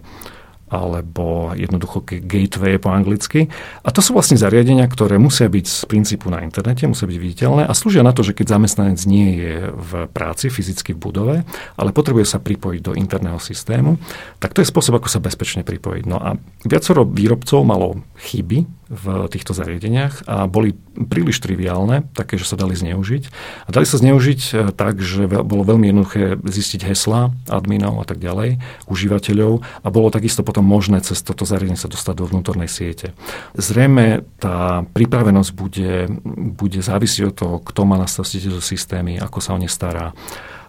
alebo 0.73 1.53
jednoducho 1.53 2.01
gateway 2.01 2.81
po 2.81 2.89
anglicky. 2.89 3.53
A 3.85 3.93
to 3.93 4.01
sú 4.01 4.17
vlastne 4.17 4.41
zariadenia, 4.41 4.89
ktoré 4.89 5.21
musia 5.21 5.45
byť 5.45 5.67
z 5.69 5.85
princípu 5.85 6.33
na 6.33 6.41
internete, 6.41 6.89
musia 6.89 7.05
byť 7.05 7.19
viditeľné 7.21 7.69
a 7.69 7.73
slúžia 7.77 8.01
na 8.01 8.17
to, 8.17 8.25
že 8.25 8.33
keď 8.33 8.57
zamestnanec 8.57 8.99
nie 9.05 9.37
je 9.37 9.55
v 9.69 9.91
práci 10.09 10.49
fyzicky 10.49 10.97
v 10.97 11.03
budove, 11.05 11.37
ale 11.77 11.91
potrebuje 11.93 12.25
sa 12.25 12.41
pripojiť 12.41 12.81
do 12.81 12.97
interného 12.97 13.37
systému, 13.37 14.01
tak 14.41 14.57
to 14.57 14.65
je 14.65 14.73
spôsob, 14.73 14.97
ako 14.97 15.13
sa 15.13 15.21
bezpečne 15.21 15.61
pripojiť. 15.61 16.05
No 16.09 16.17
a 16.17 16.41
viacero 16.65 17.05
výrobcov 17.05 17.61
malo 17.69 18.01
chyby 18.33 18.82
v 18.93 19.25
týchto 19.33 19.57
zariadeniach 19.57 20.29
a 20.29 20.45
boli 20.45 20.77
príliš 20.93 21.41
triviálne, 21.41 22.05
také, 22.13 22.37
že 22.37 22.45
sa 22.45 22.61
dali 22.61 22.77
zneužiť. 22.77 23.23
A 23.65 23.71
dali 23.73 23.89
sa 23.89 23.97
zneužiť 23.97 24.41
e, 24.53 24.53
tak, 24.77 25.01
že 25.01 25.25
bolo 25.25 25.65
veľmi 25.65 25.89
jednoduché 25.89 26.37
zistiť 26.37 26.93
hesla 26.93 27.33
adminov 27.49 27.97
a 27.97 28.07
tak 28.07 28.21
ďalej, 28.21 28.61
užívateľov 28.93 29.65
a 29.65 29.89
bolo 29.89 30.13
takisto 30.13 30.45
potom 30.45 30.69
možné 30.69 31.01
cez 31.01 31.25
toto 31.25 31.49
zariadenie 31.49 31.81
sa 31.81 31.89
dostať 31.89 32.15
do 32.21 32.29
vnútornej 32.29 32.69
siete. 32.69 33.17
Zrejme 33.57 34.29
tá 34.37 34.85
pripravenosť 34.93 35.51
bude, 35.57 36.13
bude 36.53 36.85
závisieť 36.85 37.33
od 37.33 37.35
toho, 37.35 37.57
kto 37.65 37.89
má 37.89 37.97
na 37.97 38.05
starosti 38.05 38.45
tieto 38.45 38.61
systémy, 38.61 39.17
ako 39.17 39.39
sa 39.41 39.57
o 39.57 39.59
ne 39.59 39.73
stará 39.73 40.13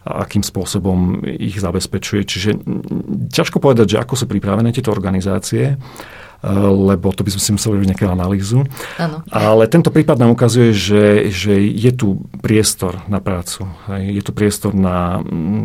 a 0.04 0.28
akým 0.28 0.44
spôsobom 0.44 1.24
ich 1.24 1.56
zabezpečuje. 1.64 2.28
Čiže 2.28 2.50
ťažko 3.32 3.64
povedať, 3.64 3.96
že 3.96 4.02
ako 4.04 4.20
sú 4.20 4.26
pripravené 4.28 4.76
tieto 4.76 4.92
organizácie 4.92 5.80
lebo 6.44 7.16
to 7.16 7.24
by 7.24 7.32
sme 7.32 7.42
si 7.42 7.52
museli 7.56 7.80
robiť 7.80 7.90
nejakú 7.96 8.08
analýzu. 8.12 8.68
Ano. 9.00 9.24
Ale 9.32 9.64
tento 9.72 9.88
prípad 9.96 10.20
nám 10.20 10.36
ukazuje, 10.36 10.76
že, 10.76 11.32
že 11.32 11.56
je 11.56 11.92
tu 11.96 12.20
priestor 12.44 13.00
na 13.08 13.24
prácu. 13.24 13.64
Je 13.88 14.20
tu 14.20 14.36
priestor 14.36 14.76
na, 14.76 15.24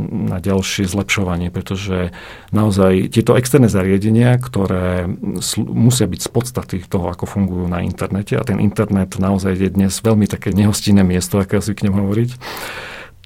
na 0.08 0.38
ďalšie 0.38 0.86
zlepšovanie, 0.86 1.50
pretože 1.50 2.14
naozaj 2.54 3.10
tieto 3.10 3.34
externé 3.34 3.66
zariadenia, 3.66 4.38
ktoré 4.38 5.10
musia 5.58 6.06
byť 6.06 6.20
z 6.22 6.30
podstaty 6.30 6.76
toho, 6.86 7.10
ako 7.10 7.26
fungujú 7.26 7.66
na 7.66 7.82
internete, 7.82 8.38
a 8.38 8.46
ten 8.46 8.62
internet 8.62 9.18
naozaj 9.18 9.58
je 9.58 9.74
dnes 9.74 9.90
veľmi 9.90 10.30
také 10.30 10.54
nehostinné 10.54 11.02
miesto, 11.02 11.42
ako 11.42 11.58
ja 11.58 11.62
zvyknem 11.66 11.94
hovoriť, 11.98 12.30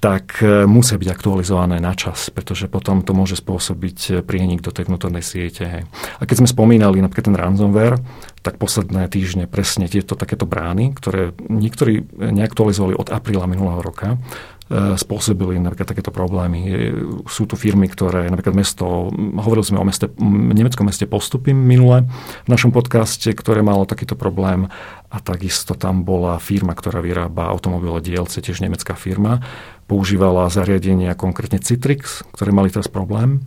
tak 0.03 0.43
e, 0.43 0.67
musia 0.67 0.99
byť 0.99 1.07
aktualizované 1.15 1.79
na 1.79 1.95
čas, 1.95 2.27
pretože 2.27 2.67
potom 2.67 2.99
to 3.07 3.15
môže 3.15 3.39
spôsobiť 3.39 3.99
e, 4.11 4.11
prienik 4.19 4.59
do 4.59 4.75
tej 4.75 4.91
vnútornej 4.91 5.23
siete. 5.23 5.87
A 6.19 6.23
keď 6.27 6.43
sme 6.43 6.51
spomínali 6.51 6.99
napríklad 6.99 7.31
ten 7.31 7.39
ransomware, 7.39 8.03
tak 8.43 8.59
posledné 8.59 9.07
týždne 9.07 9.47
presne 9.47 9.87
tieto 9.87 10.19
takéto 10.19 10.43
brány, 10.43 10.91
ktoré 10.91 11.31
niektorí 11.47 12.03
neaktualizovali 12.19 12.99
od 12.99 13.15
apríla 13.15 13.47
minulého 13.47 13.79
roka, 13.79 14.19
e, 14.67 14.99
spôsobili 14.99 15.55
napríklad 15.63 15.95
takéto 15.95 16.11
problémy. 16.11 16.91
Sú 17.31 17.47
tu 17.47 17.55
firmy, 17.55 17.87
ktoré, 17.87 18.27
napríklad 18.27 18.59
mesto, 18.59 19.07
hovorili 19.39 19.63
sme 19.63 19.79
o 19.79 19.87
meste, 19.87 20.11
nemeckom 20.19 20.83
meste 20.83 21.07
Postupy 21.07 21.55
minule 21.55 22.11
v 22.43 22.49
našom 22.51 22.75
podcaste, 22.75 23.31
ktoré 23.31 23.63
malo 23.63 23.87
takýto 23.87 24.19
problém 24.19 24.67
a 25.13 25.21
takisto 25.23 25.79
tam 25.79 26.03
bola 26.03 26.41
firma, 26.43 26.73
ktorá 26.73 26.99
vyrába 26.99 27.53
automobile 27.53 28.01
dielce, 28.01 28.41
tiež 28.41 28.65
nemecká 28.65 28.97
firma, 28.97 29.45
používala 29.85 30.49
zariadenia 30.49 31.15
konkrétne 31.17 31.59
Citrix, 31.59 32.23
ktoré 32.33 32.55
mali 32.55 32.71
teraz 32.71 32.87
problém 32.87 33.43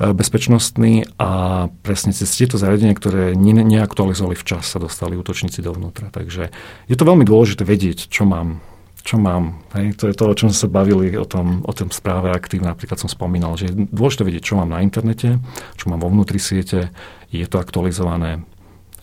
e, 0.00 0.10
bezpečnostný 0.10 1.06
a 1.20 1.66
presne 1.84 2.10
cez 2.10 2.30
tieto 2.32 2.56
zariadenia, 2.56 2.96
ktoré 2.96 3.32
ne- 3.36 3.64
neaktualizovali 3.64 4.36
včas, 4.36 4.68
sa 4.68 4.82
dostali 4.82 5.18
útočníci 5.18 5.60
dovnútra. 5.60 6.08
Takže 6.10 6.50
je 6.88 6.96
to 6.96 7.04
veľmi 7.04 7.26
dôležité 7.28 7.62
vedieť, 7.62 8.08
čo 8.08 8.24
mám 8.24 8.60
čo 9.04 9.20
mám. 9.20 9.60
Hej, 9.76 10.00
to 10.00 10.08
je 10.08 10.16
to, 10.16 10.24
o 10.32 10.34
čom 10.34 10.48
sme 10.48 10.58
sa 10.64 10.68
bavili, 10.72 11.12
o 11.20 11.28
tom, 11.28 11.60
o 11.60 11.72
tom 11.76 11.92
správe 11.92 12.32
aktív. 12.32 12.64
Napríklad 12.64 12.96
som 12.96 13.12
spomínal, 13.12 13.52
že 13.60 13.68
je 13.68 13.84
dôležité 13.92 14.24
vedieť, 14.24 14.44
čo 14.48 14.56
mám 14.56 14.72
na 14.72 14.80
internete, 14.80 15.36
čo 15.76 15.92
mám 15.92 16.00
vo 16.00 16.08
vnútri 16.08 16.40
siete, 16.40 16.88
je 17.28 17.44
to 17.44 17.60
aktualizované, 17.60 18.40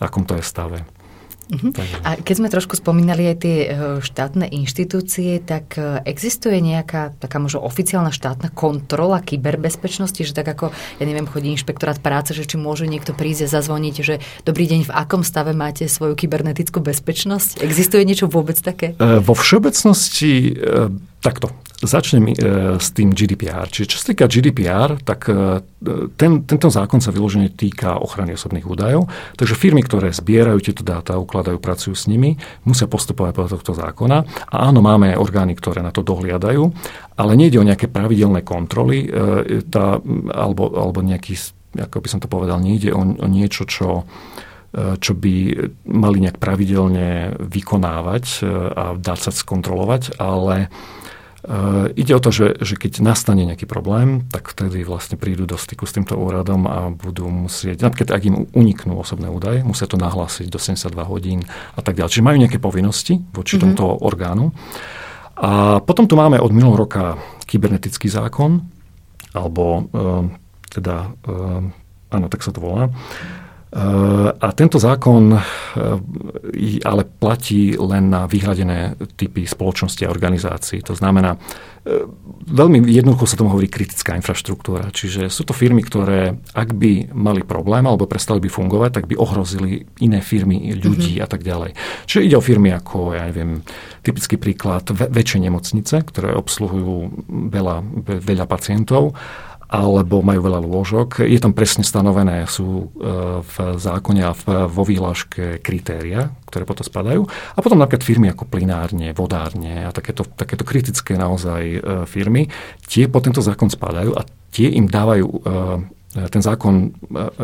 akom 0.02 0.26
to 0.26 0.34
je 0.34 0.42
stave. 0.42 0.82
Uh-huh. 1.52 1.70
A 2.08 2.16
keď 2.16 2.34
sme 2.40 2.48
trošku 2.48 2.80
spomínali 2.80 3.28
aj 3.28 3.36
tie 3.44 3.56
eh, 3.62 3.70
štátne 4.00 4.48
inštitúcie, 4.48 5.36
tak 5.44 5.76
eh, 5.76 6.00
existuje 6.08 6.56
nejaká 6.64 7.12
taká 7.20 7.36
možno 7.36 7.60
oficiálna 7.60 8.08
štátna 8.08 8.48
kontrola 8.48 9.20
kyberbezpečnosti, 9.20 10.24
že 10.24 10.32
tak 10.32 10.48
ako, 10.48 10.72
ja 10.72 11.04
neviem, 11.04 11.28
chodí 11.28 11.52
inšpektorát 11.52 12.00
práce, 12.00 12.32
že 12.32 12.48
či 12.48 12.56
môže 12.56 12.88
niekto 12.88 13.12
prísť 13.12 13.52
a 13.52 13.52
zazvoniť, 13.60 13.94
že 14.00 14.14
dobrý 14.48 14.64
deň, 14.64 14.88
v 14.88 14.94
akom 14.96 15.20
stave 15.20 15.52
máte 15.52 15.84
svoju 15.84 16.16
kybernetickú 16.16 16.80
bezpečnosť? 16.80 17.60
Existuje 17.60 18.08
niečo 18.08 18.32
vôbec 18.32 18.56
také? 18.56 18.96
Eh, 18.96 19.20
vo 19.20 19.36
všeobecnosti 19.36 20.56
takto. 21.22 21.54
Začnem 21.82 22.30
e, 22.30 22.34
s 22.78 22.94
tým 22.94 23.10
GDPR. 23.10 23.66
Čiže 23.66 23.90
čo 23.90 23.98
sa 23.98 24.14
týka 24.14 24.30
GDPR, 24.30 25.02
tak 25.02 25.26
e, 25.26 25.58
ten, 26.14 26.46
tento 26.46 26.70
zákon 26.70 27.02
sa 27.02 27.10
vyložene 27.10 27.50
týka 27.50 27.98
ochrany 27.98 28.38
osobných 28.38 28.62
údajov. 28.62 29.10
Takže 29.34 29.58
firmy, 29.58 29.82
ktoré 29.82 30.14
zbierajú 30.14 30.62
tieto 30.62 30.86
dáta, 30.86 31.18
ukladajú, 31.18 31.58
pracujú 31.58 31.98
s 31.98 32.06
nimi, 32.06 32.38
musia 32.62 32.86
postupovať 32.86 33.34
podľa 33.34 33.50
tohto 33.58 33.72
zákona. 33.74 34.18
A 34.54 34.70
áno, 34.70 34.78
máme 34.78 35.18
orgány, 35.18 35.58
ktoré 35.58 35.82
na 35.82 35.90
to 35.90 36.06
dohliadajú, 36.06 36.70
ale 37.18 37.32
nejde 37.34 37.58
o 37.58 37.66
nejaké 37.66 37.90
pravidelné 37.90 38.46
kontroly 38.46 39.10
e, 39.10 39.66
tá, 39.66 39.98
alebo, 40.38 40.70
alebo 40.70 41.02
nejaký, 41.02 41.34
ako 41.82 41.98
by 41.98 42.08
som 42.08 42.22
to 42.22 42.30
povedal, 42.30 42.62
nejde 42.62 42.94
o, 42.94 43.02
o 43.02 43.26
niečo, 43.26 43.66
čo 43.66 44.06
čo 44.72 45.12
by 45.12 45.68
mali 45.84 46.24
nejak 46.24 46.40
pravidelne 46.40 47.36
vykonávať 47.36 48.24
a 48.72 48.96
dať 48.96 49.18
sa 49.20 49.28
skontrolovať, 49.28 50.16
ale 50.16 50.72
ide 51.98 52.14
o 52.14 52.22
to, 52.22 52.30
že, 52.30 52.62
že 52.62 52.78
keď 52.78 53.02
nastane 53.02 53.42
nejaký 53.42 53.66
problém, 53.66 54.22
tak 54.30 54.54
vtedy 54.54 54.86
vlastne 54.86 55.18
prídu 55.18 55.42
do 55.42 55.58
styku 55.58 55.90
s 55.90 55.94
týmto 55.94 56.14
úradom 56.14 56.70
a 56.70 56.94
budú 56.94 57.26
musieť, 57.26 57.82
napríklad 57.82 58.14
ak 58.14 58.22
im 58.22 58.36
uniknú 58.54 58.94
osobné 58.94 59.26
údaje, 59.26 59.66
musia 59.66 59.90
to 59.90 59.98
nahlásiť 59.98 60.46
do 60.46 60.62
72 60.62 60.94
hodín 61.02 61.42
a 61.74 61.82
tak 61.82 61.98
ďalej. 61.98 62.14
Čiže 62.14 62.26
majú 62.26 62.38
nejaké 62.38 62.58
povinnosti 62.62 63.18
voči 63.34 63.58
mm-hmm. 63.58 63.74
tomto 63.74 63.84
orgánu. 64.06 64.54
A 65.42 65.82
potom 65.82 66.06
tu 66.06 66.14
máme 66.14 66.38
od 66.38 66.54
minulého 66.54 66.86
roka 66.86 67.18
kybernetický 67.50 68.06
zákon, 68.06 68.62
alebo 69.34 69.90
uh, 69.90 70.22
teda, 70.70 71.10
uh, 71.26 71.60
áno, 72.14 72.26
tak 72.30 72.46
sa 72.46 72.54
to 72.54 72.62
volá. 72.62 72.86
A 73.72 74.52
tento 74.52 74.76
zákon 74.76 75.32
e, 75.32 75.40
ale 76.84 77.08
platí 77.08 77.72
len 77.72 78.12
na 78.12 78.28
vyhradené 78.28 79.00
typy 79.16 79.48
spoločnosti 79.48 80.04
a 80.04 80.12
organizácií. 80.12 80.84
To 80.84 80.92
znamená, 80.92 81.40
e, 81.80 82.04
veľmi 82.52 82.84
jednoducho 82.84 83.24
sa 83.24 83.40
tomu 83.40 83.48
hovorí 83.48 83.72
kritická 83.72 84.12
infraštruktúra. 84.20 84.92
Čiže 84.92 85.32
sú 85.32 85.48
to 85.48 85.56
firmy, 85.56 85.80
ktoré 85.80 86.36
ak 86.52 86.76
by 86.76 87.16
mali 87.16 87.48
problém 87.48 87.88
alebo 87.88 88.04
prestali 88.04 88.44
by 88.44 88.52
fungovať, 88.52 88.90
tak 88.92 89.04
by 89.08 89.16
ohrozili 89.16 89.88
iné 90.04 90.20
firmy, 90.20 90.76
ľudí 90.76 91.16
mm-hmm. 91.16 91.24
a 91.24 91.26
tak 91.32 91.40
ďalej. 91.40 91.72
Čiže 92.04 92.28
ide 92.28 92.36
o 92.36 92.44
firmy 92.44 92.76
ako, 92.76 93.16
ja 93.16 93.24
neviem, 93.24 93.64
typický 94.04 94.36
príklad, 94.36 94.84
väčšie 94.92 95.48
nemocnice, 95.48 96.04
ktoré 96.12 96.36
obsluhujú 96.36 97.24
veľa, 97.48 97.76
veľa 98.04 98.44
pacientov 98.44 99.16
alebo 99.72 100.20
majú 100.20 100.44
veľa 100.44 100.60
lôžok. 100.60 101.24
Je 101.24 101.40
tam 101.40 101.56
presne 101.56 101.80
stanovené, 101.80 102.44
sú 102.44 102.92
e, 102.92 103.00
v 103.40 103.54
zákone 103.80 104.20
a 104.20 104.36
vo 104.68 104.84
výhláške 104.84 105.64
kritéria, 105.64 106.28
ktoré 106.52 106.68
potom 106.68 106.84
spadajú. 106.84 107.24
A 107.56 107.58
potom 107.64 107.80
napríklad 107.80 108.04
firmy 108.04 108.28
ako 108.28 108.44
plinárne, 108.52 109.16
vodárne 109.16 109.88
a 109.88 109.90
takéto, 109.96 110.28
takéto 110.28 110.68
kritické 110.68 111.16
naozaj 111.16 111.62
e, 111.64 111.80
firmy, 112.04 112.52
tie 112.84 113.08
po 113.08 113.24
tento 113.24 113.40
zákon 113.40 113.72
spadajú 113.72 114.12
a 114.12 114.28
tie 114.52 114.76
im 114.76 114.84
dávajú 114.84 115.24
e, 115.24 115.38
ten 116.12 116.44
zákon 116.44 116.92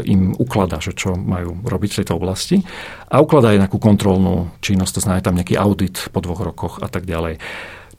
im 0.04 0.36
ukladá, 0.36 0.76
že 0.76 0.92
čo 0.92 1.16
majú 1.16 1.56
robiť 1.64 1.88
v 1.88 1.98
tejto 2.04 2.20
oblasti 2.20 2.60
a 3.08 3.24
ukladá 3.24 3.56
aj 3.56 3.64
nejakú 3.64 3.80
kontrolnú 3.80 4.52
činnosť, 4.60 4.92
to 4.92 5.04
znamená 5.08 5.24
tam 5.24 5.40
nejaký 5.40 5.56
audit 5.56 6.12
po 6.12 6.20
dvoch 6.20 6.44
rokoch 6.44 6.84
a 6.84 6.88
tak 6.92 7.08
ďalej. 7.08 7.40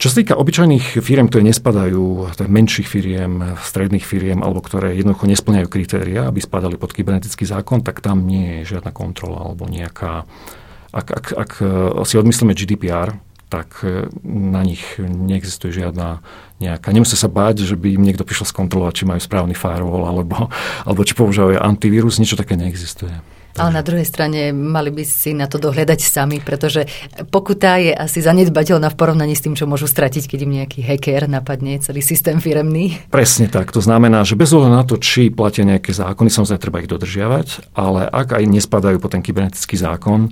Čo 0.00 0.08
sa 0.08 0.24
týka 0.24 0.32
obyčajných 0.40 1.04
firiem, 1.04 1.28
ktoré 1.28 1.44
nespadajú, 1.52 2.32
menších 2.40 2.88
firiem, 2.88 3.52
stredných 3.60 4.00
firiem, 4.00 4.40
alebo 4.40 4.64
ktoré 4.64 4.96
jednoducho 4.96 5.28
nesplňajú 5.28 5.68
kritéria, 5.68 6.24
aby 6.24 6.40
spadali 6.40 6.80
pod 6.80 6.96
kybernetický 6.96 7.44
zákon, 7.44 7.84
tak 7.84 8.00
tam 8.00 8.24
nie 8.24 8.64
je 8.64 8.72
žiadna 8.76 8.96
kontrola 8.96 9.44
alebo 9.44 9.68
nejaká... 9.68 10.24
Ak, 10.96 11.04
ak, 11.04 11.26
ak 11.36 11.50
si 12.08 12.16
odmyslíme 12.16 12.56
GDPR, 12.56 13.12
tak 13.52 13.84
na 14.24 14.64
nich 14.64 14.80
neexistuje 14.96 15.84
žiadna 15.84 16.24
nejaká... 16.64 16.96
Nemusí 16.96 17.20
sa 17.20 17.28
báť, 17.28 17.68
že 17.68 17.76
by 17.76 18.00
im 18.00 18.06
niekto 18.08 18.24
prišiel 18.24 18.48
skontrolovať, 18.48 19.04
či 19.04 19.04
majú 19.04 19.20
správny 19.20 19.52
firewall, 19.52 20.08
alebo, 20.08 20.48
alebo 20.88 21.04
či 21.04 21.12
používajú 21.12 21.60
antivírus, 21.60 22.16
niečo 22.16 22.40
také 22.40 22.56
neexistuje. 22.56 23.20
Ale 23.58 23.70
na 23.74 23.82
druhej 23.82 24.06
strane 24.06 24.54
mali 24.54 24.94
by 24.94 25.02
si 25.02 25.34
na 25.34 25.50
to 25.50 25.58
dohľadať 25.58 26.00
sami, 26.02 26.38
pretože 26.38 26.86
pokuta 27.34 27.80
je 27.82 27.90
asi 27.90 28.22
zanedbateľná 28.22 28.92
v 28.92 28.98
porovnaní 28.98 29.34
s 29.34 29.42
tým, 29.42 29.58
čo 29.58 29.66
môžu 29.66 29.90
stratiť, 29.90 30.30
keď 30.30 30.38
im 30.46 30.52
nejaký 30.62 30.80
hacker 30.86 31.26
napadne 31.26 31.80
celý 31.82 32.04
systém 32.04 32.38
firemný. 32.38 33.00
Presne 33.10 33.50
tak. 33.50 33.74
To 33.74 33.82
znamená, 33.82 34.22
že 34.22 34.38
bez 34.38 34.54
ohľadu 34.54 34.74
na 34.74 34.84
to, 34.86 35.00
či 35.00 35.32
platia 35.32 35.66
nejaké 35.66 35.90
zákony, 35.90 36.28
samozrejme 36.30 36.62
treba 36.62 36.80
ich 36.82 36.90
dodržiavať, 36.90 37.74
ale 37.74 38.06
ak 38.06 38.38
aj 38.38 38.44
nespadajú 38.46 39.02
po 39.02 39.10
ten 39.10 39.24
kybernetický 39.24 39.74
zákon, 39.74 40.30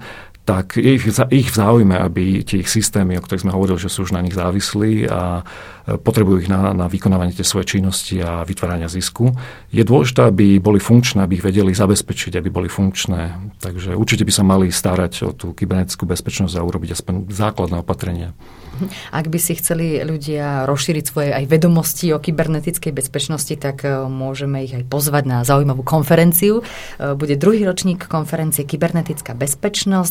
tak 0.49 0.81
je 0.81 0.97
ich, 0.97 1.05
v 1.05 1.53
záujme, 1.53 1.93
aby 1.93 2.41
tie 2.41 2.65
ich 2.65 2.73
systémy, 2.73 3.21
o 3.21 3.25
ktorých 3.25 3.45
sme 3.45 3.53
hovorili, 3.53 3.85
že 3.85 3.93
sú 3.93 4.09
už 4.09 4.17
na 4.17 4.25
nich 4.25 4.33
závislí 4.33 5.05
a 5.05 5.45
e, 5.45 6.01
potrebujú 6.01 6.41
ich 6.41 6.49
na, 6.49 6.73
na 6.73 6.89
vykonávanie 6.89 7.37
tej 7.37 7.45
svojej 7.45 7.77
činnosti 7.77 8.17
a 8.25 8.49
vytvárania 8.49 8.89
zisku. 8.89 9.37
Je 9.69 9.85
dôležité, 9.85 10.25
aby 10.25 10.57
boli 10.57 10.81
funkčné, 10.81 11.21
aby 11.21 11.37
ich 11.37 11.45
vedeli 11.45 11.77
zabezpečiť, 11.77 12.41
aby 12.41 12.49
boli 12.49 12.73
funkčné. 12.73 13.53
Takže 13.61 13.93
určite 13.93 14.25
by 14.25 14.33
sa 14.33 14.41
mali 14.41 14.73
starať 14.73 15.13
o 15.29 15.31
tú 15.37 15.53
kybernetickú 15.53 16.09
bezpečnosť 16.09 16.57
a 16.57 16.65
urobiť 16.65 16.97
aspoň 16.97 17.29
základné 17.29 17.85
opatrenia. 17.85 18.33
Ak 19.19 19.27
by 19.27 19.39
si 19.41 19.57
chceli 19.59 20.03
ľudia 20.05 20.69
rozšíriť 20.69 21.05
svoje 21.05 21.31
aj 21.35 21.45
vedomosti 21.49 22.13
o 22.15 22.23
kybernetickej 22.23 22.93
bezpečnosti, 22.95 23.55
tak 23.59 23.83
e, 23.83 24.07
môžeme 24.07 24.63
ich 24.65 24.75
aj 24.75 24.85
pozvať 24.87 25.25
na 25.27 25.39
zaujímavú 25.43 25.83
konferenciu. 25.83 26.61
E, 26.61 27.15
bude 27.17 27.35
druhý 27.41 27.65
ročník 27.65 28.07
konferencie 28.07 28.69
Kybernetická 28.69 29.35
bezpečnosť 29.35 30.11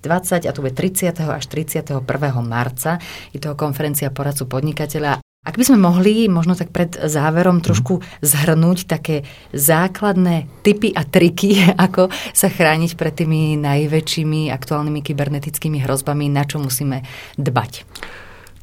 2020 0.00 0.48
a 0.48 0.50
to 0.54 0.60
bude 0.62 0.74
30. 0.78 1.12
až 1.20 1.44
31. 1.50 2.00
marca. 2.46 3.02
Je 3.34 3.40
to 3.42 3.58
konferencia 3.58 4.08
poradcu 4.14 4.46
podnikateľa 4.46 5.25
ak 5.46 5.54
by 5.54 5.64
sme 5.64 5.78
mohli 5.78 6.26
možno 6.26 6.58
tak 6.58 6.74
pred 6.74 6.98
záverom 6.98 7.62
trošku 7.62 8.02
zhrnúť 8.18 8.90
také 8.90 9.22
základné 9.54 10.50
typy 10.66 10.90
a 10.90 11.06
triky, 11.06 11.62
ako 11.86 12.10
sa 12.34 12.50
chrániť 12.50 12.98
pred 12.98 13.14
tými 13.14 13.54
najväčšími 13.62 14.50
aktuálnymi 14.50 15.00
kybernetickými 15.06 15.86
hrozbami, 15.86 16.26
na 16.26 16.42
čo 16.42 16.58
musíme 16.58 17.06
dbať. 17.38 17.86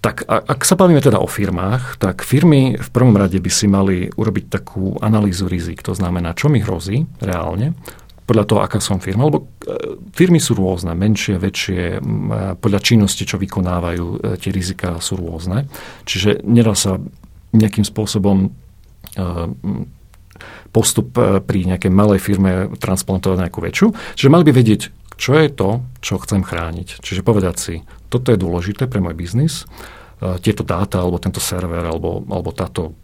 Tak 0.04 0.28
ak 0.28 0.68
sa 0.68 0.76
bavíme 0.76 1.00
teda 1.00 1.24
o 1.24 1.32
firmách, 1.32 1.96
tak 1.96 2.28
firmy 2.28 2.76
v 2.76 2.90
prvom 2.92 3.16
rade 3.16 3.40
by 3.40 3.48
si 3.48 3.72
mali 3.72 4.12
urobiť 4.12 4.46
takú 4.52 5.00
analýzu 5.00 5.48
rizik. 5.48 5.80
To 5.88 5.96
znamená, 5.96 6.36
čo 6.36 6.52
mi 6.52 6.60
hrozí 6.60 7.08
reálne, 7.24 7.72
podľa 8.24 8.46
toho, 8.48 8.60
aká 8.64 8.80
som 8.80 9.04
firma. 9.04 9.28
Lebo 9.28 9.44
e, 9.44 10.00
firmy 10.16 10.40
sú 10.40 10.56
rôzne, 10.56 10.96
menšie, 10.96 11.36
väčšie, 11.36 11.82
e, 11.98 12.00
podľa 12.58 12.80
činnosti, 12.80 13.28
čo 13.28 13.36
vykonávajú, 13.36 14.06
e, 14.06 14.18
tie 14.40 14.52
rizika 14.56 14.98
sú 15.04 15.20
rôzne. 15.20 15.68
Čiže 16.08 16.44
nedá 16.48 16.74
sa 16.76 17.00
nejakým 17.54 17.86
spôsobom 17.86 18.50
postup 20.74 21.14
pri 21.46 21.60
nejakej 21.70 21.94
malej 21.94 22.18
firme 22.18 22.74
transplantovať 22.82 23.46
nejakú 23.46 23.62
väčšiu. 23.62 23.88
Čiže 24.18 24.34
mali 24.34 24.42
by 24.42 24.58
vedieť, 24.58 24.90
čo 25.22 25.38
je 25.38 25.54
to, 25.54 25.86
čo 26.02 26.18
chcem 26.18 26.42
chrániť. 26.42 26.98
Čiže 26.98 27.22
povedať 27.22 27.56
si, 27.62 27.76
toto 28.10 28.34
je 28.34 28.42
dôležité 28.42 28.90
pre 28.90 29.06
môj 29.06 29.14
biznis, 29.14 29.70
E, 29.70 30.03
tieto 30.40 30.64
dáta, 30.64 31.02
alebo 31.02 31.20
tento 31.20 31.42
server, 31.44 31.84
alebo, 31.84 32.24
alebo 32.30 32.56
táto, 32.56 32.96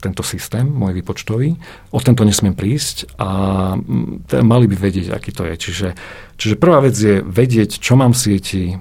tento 0.00 0.22
systém, 0.24 0.64
môj 0.64 0.96
výpočtový, 0.96 1.58
o 1.92 1.98
tento 2.00 2.24
nesmiem 2.24 2.56
prísť 2.56 3.18
a 3.18 3.28
mali 4.40 4.66
by 4.70 4.76
vedieť, 4.78 5.12
aký 5.12 5.30
to 5.34 5.44
je. 5.52 5.54
Čiže, 5.58 5.88
čiže 6.40 6.54
prvá 6.56 6.80
vec 6.80 6.96
je 6.96 7.20
vedieť, 7.20 7.76
čo 7.76 7.98
mám 7.98 8.16
v 8.16 8.20
sieti, 8.20 8.64
e, 8.72 8.76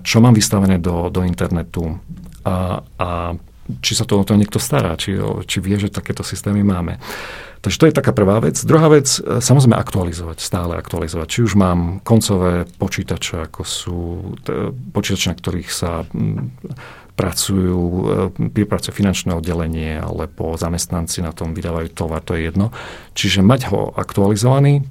čo 0.00 0.18
mám 0.24 0.32
vystavené 0.32 0.80
do, 0.80 1.12
do 1.12 1.20
internetu 1.26 2.00
a, 2.44 2.80
a 3.00 3.08
či 3.80 3.92
sa 3.96 4.04
to 4.04 4.20
o 4.20 4.24
to 4.24 4.36
niekto 4.36 4.60
stará, 4.60 4.96
či, 5.00 5.16
či 5.48 5.56
vie, 5.60 5.80
že 5.80 5.88
takéto 5.88 6.20
systémy 6.20 6.60
máme. 6.60 7.00
Takže 7.64 7.80
to 7.80 7.88
je 7.88 7.96
taká 7.96 8.12
prvá 8.12 8.44
vec. 8.44 8.60
Druhá 8.60 8.92
vec, 8.92 9.08
e, 9.08 9.40
samozrejme 9.40 9.72
aktualizovať, 9.72 10.36
stále 10.36 10.76
aktualizovať. 10.76 11.26
Či 11.32 11.40
už 11.48 11.52
mám 11.56 12.04
koncové 12.04 12.68
počítače, 12.76 13.48
ako 13.48 13.60
sú 13.64 13.98
počítače, 14.92 15.32
na 15.32 15.36
ktorých 15.40 15.70
sa 15.72 16.04
pracujú, 17.14 17.80
e, 18.38 18.50
pripracuje 18.50 18.94
finančné 18.94 19.34
oddelenie 19.34 20.02
alebo 20.02 20.58
zamestnanci 20.58 21.22
na 21.22 21.30
tom 21.30 21.54
vydávajú 21.54 21.94
tovar, 21.94 22.20
to 22.22 22.34
je 22.34 22.50
jedno. 22.50 22.74
Čiže 23.14 23.46
mať 23.46 23.70
ho 23.70 23.94
aktualizovaný, 23.94 24.82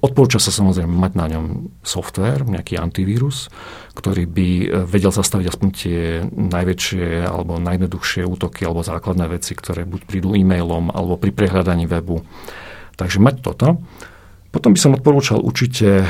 Odporúča 0.00 0.40
sa 0.40 0.48
samozrejme 0.48 0.88
mať 0.88 1.12
na 1.20 1.26
ňom 1.36 1.44
software, 1.84 2.48
nejaký 2.48 2.80
antivírus, 2.80 3.52
ktorý 3.92 4.24
by 4.24 4.48
e, 4.48 4.66
vedel 4.88 5.12
zastaviť 5.12 5.46
aspoň 5.52 5.68
tie 5.76 6.24
najväčšie 6.24 7.28
alebo 7.28 7.60
najjednoduchšie 7.60 8.24
útoky 8.24 8.64
alebo 8.64 8.80
základné 8.80 9.28
veci, 9.28 9.52
ktoré 9.52 9.84
buď 9.84 10.00
prídu 10.08 10.32
e-mailom 10.32 10.88
alebo 10.88 11.20
pri 11.20 11.36
prehľadaní 11.36 11.84
webu. 11.84 12.24
Takže 12.96 13.20
mať 13.20 13.44
toto. 13.44 13.84
Potom 14.50 14.74
by 14.74 14.82
som 14.82 14.98
odporúčal 14.98 15.38
určite 15.38 16.02
e, 16.02 16.06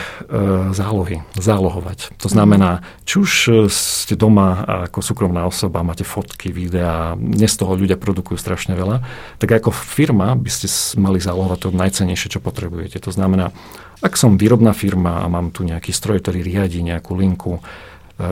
zálohy, 0.73 1.21
zálohovať. 1.37 2.17
To 2.25 2.29
znamená, 2.33 2.81
či 3.05 3.21
už 3.21 3.31
e, 3.47 3.53
ste 3.69 4.17
doma 4.17 4.65
ako 4.89 5.05
súkromná 5.05 5.45
osoba, 5.45 5.85
máte 5.85 6.09
fotky, 6.09 6.49
videá, 6.49 7.21
dnes 7.21 7.53
toho 7.61 7.77
ľudia 7.77 8.01
produkujú 8.01 8.41
strašne 8.41 8.73
veľa, 8.73 9.05
tak 9.37 9.61
ako 9.61 9.77
firma 9.77 10.33
by 10.41 10.49
ste 10.49 10.73
mali 10.97 11.21
zálohovať 11.21 11.69
to 11.69 11.77
najcenejšie, 11.77 12.33
čo 12.33 12.41
potrebujete. 12.41 12.97
To 13.05 13.13
znamená, 13.13 13.53
ak 14.01 14.17
som 14.17 14.41
výrobná 14.41 14.73
firma 14.73 15.21
a 15.21 15.29
mám 15.29 15.53
tu 15.53 15.61
nejaký 15.61 15.93
stroj, 15.93 16.25
ktorý 16.25 16.41
riadi 16.41 16.81
nejakú 16.81 17.13
linku, 17.13 17.61
e, 17.61 17.63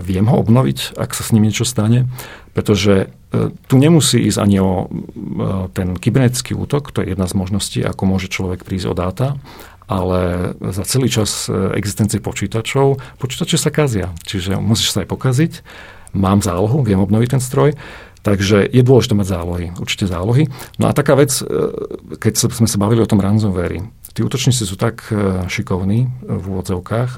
viem 0.01 0.25
ho 0.25 0.41
obnoviť, 0.41 0.97
ak 0.97 1.13
sa 1.13 1.21
s 1.21 1.37
ním 1.37 1.53
niečo 1.53 1.69
stane, 1.69 2.09
pretože 2.57 3.13
tu 3.69 3.77
nemusí 3.77 4.25
ísť 4.25 4.41
ani 4.41 4.57
o 4.57 4.89
ten 5.77 6.01
kybernetický 6.01 6.57
útok, 6.57 6.97
to 6.97 7.05
je 7.05 7.13
jedna 7.13 7.29
z 7.29 7.37
možností, 7.37 7.85
ako 7.85 8.09
môže 8.09 8.33
človek 8.33 8.65
prísť 8.65 8.89
o 8.89 8.95
dáta, 8.97 9.37
ale 9.89 10.53
za 10.61 10.85
celý 10.85 11.09
čas 11.09 11.49
e, 11.49 11.73
existencie 11.75 12.21
počítačov, 12.21 13.01
počítače 13.17 13.57
sa 13.57 13.73
kazia, 13.73 14.13
čiže 14.23 14.61
musíš 14.61 14.93
sa 14.95 15.03
aj 15.03 15.09
pokaziť. 15.09 15.53
Mám 16.13 16.45
zálohu, 16.45 16.85
viem 16.85 17.01
obnoviť 17.01 17.37
ten 17.37 17.43
stroj, 17.43 17.77
takže 18.21 18.69
je 18.69 18.83
dôležité 18.85 19.17
mať 19.17 19.29
zálohy, 19.33 19.67
určite 19.81 20.05
zálohy. 20.09 20.53
No 20.77 20.89
a 20.89 20.93
taká 20.93 21.17
vec, 21.17 21.33
e, 21.41 21.45
keď 22.21 22.53
sme 22.53 22.69
sa 22.69 22.77
bavili 22.77 23.01
o 23.01 23.09
tom 23.09 23.25
ransomware, 23.25 23.81
tí 24.13 24.21
útočníci 24.21 24.69
sú 24.69 24.77
tak 24.77 25.09
e, 25.09 25.49
šikovní 25.49 26.09
v 26.29 26.45
úvodzovkách, 26.45 27.11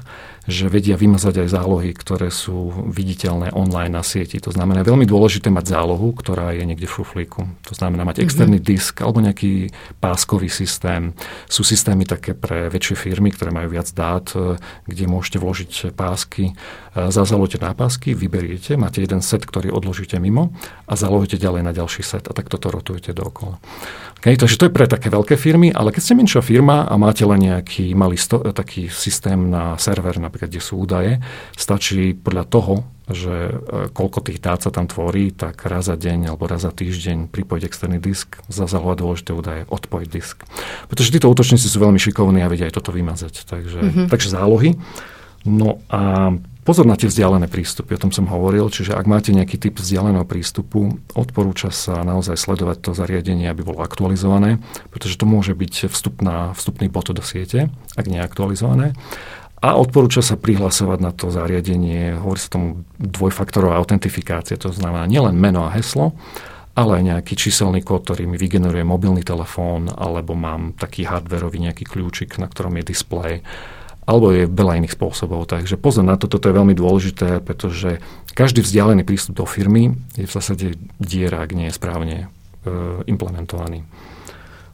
že 0.49 0.73
vedia 0.73 0.97
vymazať 0.97 1.45
aj 1.45 1.47
zálohy, 1.53 1.93
ktoré 1.93 2.33
sú 2.33 2.73
viditeľné 2.89 3.53
online 3.53 3.93
na 3.93 4.01
sieti. 4.01 4.41
To 4.41 4.49
znamená, 4.49 4.81
veľmi 4.81 5.05
dôležité 5.05 5.53
mať 5.53 5.77
zálohu, 5.77 6.17
ktorá 6.17 6.57
je 6.57 6.65
niekde 6.65 6.89
v 6.89 6.95
šuflíku. 6.97 7.45
To 7.69 7.73
znamená 7.77 8.01
mať 8.09 8.25
externý 8.25 8.57
mm-hmm. 8.57 8.71
disk 8.73 8.95
alebo 9.05 9.21
nejaký 9.21 9.69
páskový 10.01 10.49
systém. 10.49 11.13
Sú 11.45 11.61
systémy 11.61 12.09
také 12.09 12.33
pre 12.33 12.73
väčšie 12.73 12.97
firmy, 12.97 13.29
ktoré 13.29 13.53
majú 13.53 13.69
viac 13.69 13.93
dát, 13.93 14.33
e, 14.33 14.57
kde 14.89 15.03
môžete 15.05 15.37
vložiť 15.37 15.71
pásky. 15.93 16.51
E, 16.51 16.53
zazalujete 17.13 17.61
na 17.61 17.77
pásky, 17.77 18.17
vyberiete, 18.17 18.81
máte 18.81 19.05
jeden 19.05 19.21
set, 19.21 19.45
ktorý 19.45 19.69
odložíte 19.69 20.17
mimo 20.17 20.57
a 20.89 20.97
zalohujete 20.97 21.37
ďalej 21.37 21.61
na 21.61 21.71
ďalší 21.71 22.01
set 22.01 22.25
a 22.25 22.33
tak 22.33 22.49
toto 22.49 22.73
rotujete 22.73 23.13
dookola. 23.13 23.61
Okay, 24.21 24.37
takže 24.37 24.61
to 24.61 24.69
je 24.69 24.75
pre 24.77 24.85
také 24.85 25.09
veľké 25.09 25.33
firmy, 25.33 25.73
ale 25.73 25.89
keď 25.89 26.01
ste 26.05 26.13
menšia 26.13 26.45
firma 26.45 26.85
a 26.85 26.93
máte 26.93 27.25
len 27.25 27.41
nejaký 27.41 27.97
malý 27.97 28.21
sto, 28.21 28.37
taký 28.53 28.85
systém 28.85 29.49
na 29.49 29.81
server, 29.81 30.13
napríklad, 30.31 30.47
kde 30.47 30.63
sú 30.63 30.79
údaje, 30.79 31.19
stačí 31.59 32.15
podľa 32.15 32.47
toho, 32.47 32.73
že 33.11 33.35
e, 33.51 33.55
koľko 33.91 34.23
tých 34.23 34.39
dát 34.39 34.63
sa 34.63 34.71
tam 34.71 34.87
tvorí, 34.87 35.35
tak 35.35 35.67
raz 35.67 35.91
za 35.91 35.99
deň 35.99 36.31
alebo 36.31 36.47
raz 36.47 36.63
za 36.63 36.71
týždeň 36.71 37.27
pripojiť 37.27 37.63
externý 37.67 37.99
disk, 37.99 38.39
zazahovať 38.47 38.97
dôležité 39.03 39.31
údaje, 39.35 39.61
odpojiť 39.67 40.07
disk. 40.07 40.47
Pretože 40.87 41.11
títo 41.11 41.27
útočníci 41.27 41.67
sú 41.67 41.77
veľmi 41.83 41.99
šikovní 41.99 42.39
a 42.39 42.47
vedia 42.47 42.71
aj 42.71 42.79
toto 42.79 42.95
vymazať. 42.95 43.43
Takže, 43.43 43.79
mm-hmm. 43.83 44.07
takže 44.07 44.31
zálohy. 44.31 44.79
No 45.43 45.83
a 45.91 46.31
Pozor 46.61 46.85
na 46.85 46.93
tie 46.93 47.09
vzdialené 47.09 47.49
prístupy, 47.49 47.97
o 47.97 48.01
tom 48.05 48.13
som 48.13 48.29
hovoril, 48.29 48.69
čiže 48.69 48.93
ak 48.93 49.09
máte 49.09 49.33
nejaký 49.33 49.57
typ 49.57 49.81
vzdialeného 49.81 50.29
prístupu, 50.29 50.93
odporúča 51.17 51.73
sa 51.73 52.05
naozaj 52.05 52.37
sledovať 52.37 52.85
to 52.85 52.91
zariadenie, 52.93 53.49
aby 53.49 53.65
bolo 53.65 53.81
aktualizované, 53.81 54.61
pretože 54.93 55.17
to 55.17 55.25
môže 55.25 55.57
byť 55.57 55.89
vstupná, 55.89 56.53
vstupný 56.53 56.85
bod 56.85 57.09
do 57.09 57.25
siete, 57.25 57.73
ak 57.97 58.05
nie 58.05 58.21
je 58.21 58.27
aktualizované. 58.29 58.93
A 59.61 59.77
odporúča 59.77 60.25
sa 60.25 60.41
prihlasovať 60.41 60.99
na 60.99 61.13
to 61.13 61.29
zariadenie, 61.29 62.17
hovorí 62.17 62.41
sa 62.41 62.57
tomu 62.57 62.81
dvojfaktorová 62.97 63.77
autentifikácia, 63.77 64.57
to 64.57 64.73
znamená 64.73 65.05
nielen 65.05 65.37
meno 65.37 65.69
a 65.69 65.73
heslo, 65.77 66.17
ale 66.73 66.97
aj 66.97 67.03
nejaký 67.13 67.33
číselný 67.37 67.85
kód, 67.85 68.09
ktorý 68.09 68.25
mi 68.25 68.41
vygeneruje 68.41 68.81
mobilný 68.81 69.21
telefón, 69.21 69.91
alebo 69.93 70.33
mám 70.33 70.73
taký 70.73 71.05
hardverový 71.05 71.61
nejaký 71.61 71.85
kľúčik, 71.85 72.41
na 72.41 72.49
ktorom 72.49 72.73
je 72.81 72.89
displej 72.89 73.33
alebo 74.01 74.33
je 74.33 74.49
veľa 74.49 74.81
iných 74.81 74.97
spôsobov. 74.97 75.45
Takže 75.45 75.77
pozor 75.77 76.01
na 76.01 76.17
to, 76.17 76.25
toto 76.25 76.49
je 76.49 76.57
veľmi 76.57 76.73
dôležité, 76.73 77.39
pretože 77.39 78.01
každý 78.33 78.65
vzdialený 78.65 79.05
prístup 79.05 79.39
do 79.39 79.45
firmy 79.45 79.93
je 80.17 80.25
v 80.25 80.33
zásade 80.33 80.67
diera, 80.97 81.45
ak 81.45 81.53
nie 81.53 81.69
je 81.69 81.77
správne 81.77 82.17
e, 82.17 82.27
implementovaný. 83.05 83.85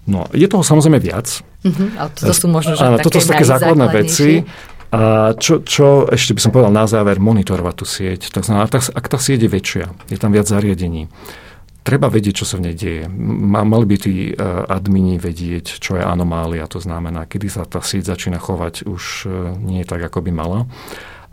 No, 0.07 0.31
je 0.31 0.47
toho 0.47 0.63
samozrejme 0.63 1.03
viac. 1.03 1.43
Uh-huh, 1.67 1.91
ale 1.99 2.09
toto 2.15 2.31
sú 2.31 2.47
možno, 2.47 2.79
že 2.79 2.83
Áno, 2.87 2.97
toto 3.03 3.19
sú 3.19 3.27
také 3.27 3.43
základné 3.43 3.87
veci. 3.91 4.47
A 4.87 5.35
čo, 5.35 5.59
čo 5.67 6.07
ešte 6.07 6.31
by 6.31 6.41
som 6.41 6.51
povedal 6.55 6.71
na 6.71 6.87
záver, 6.87 7.19
monitorovať 7.19 7.75
tú 7.75 7.85
sieť. 7.85 8.31
Tak 8.31 8.47
znamená, 8.47 8.71
ak 8.71 9.05
tá 9.11 9.19
sieť 9.19 9.43
je 9.43 9.51
väčšia, 9.51 9.85
je 10.07 10.17
tam 10.17 10.31
viac 10.31 10.47
zariadení, 10.47 11.11
treba 11.87 12.11
vedieť, 12.11 12.43
čo 12.43 12.45
sa 12.47 12.55
v 12.59 12.71
nej 12.71 12.75
deje. 12.75 13.03
Mali 13.07 13.85
by 13.87 13.95
tí 13.99 14.31
e, 14.31 14.33
admini 14.67 15.15
vedieť, 15.15 15.79
čo 15.79 15.95
je 15.95 16.03
anomália, 16.03 16.67
to 16.67 16.83
znamená, 16.83 17.23
kedy 17.27 17.47
sa 17.47 17.63
tá 17.63 17.79
sieť 17.79 18.11
začína 18.11 18.39
chovať 18.39 18.87
už 18.87 19.03
e, 19.23 19.29
nie 19.59 19.87
tak, 19.87 20.03
ako 20.03 20.23
by 20.23 20.31
mala 20.35 20.59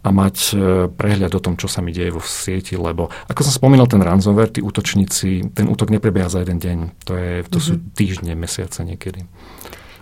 a 0.05 0.09
mať 0.13 0.37
e, 0.53 0.55
prehľad 0.93 1.33
o 1.33 1.41
tom, 1.41 1.57
čo 1.57 1.65
sa 1.65 1.81
mi 1.81 1.91
deje 1.91 2.13
vo 2.13 2.21
sieti, 2.21 2.77
lebo 2.77 3.09
ako 3.27 3.41
som 3.41 3.57
spomínal, 3.57 3.89
ten 3.89 4.05
ransomware, 4.05 4.53
tí 4.53 4.61
útočníci, 4.61 5.57
ten 5.57 5.67
útok 5.67 5.89
neprebieha 5.89 6.29
za 6.29 6.45
jeden 6.45 6.61
deň. 6.61 6.79
To, 7.09 7.17
je, 7.17 7.33
to 7.49 7.59
mm-hmm. 7.59 7.67
sú 7.67 7.73
mhm. 7.75 7.83
týždne, 7.97 8.33
mesiace 8.37 8.85
niekedy. 8.85 9.25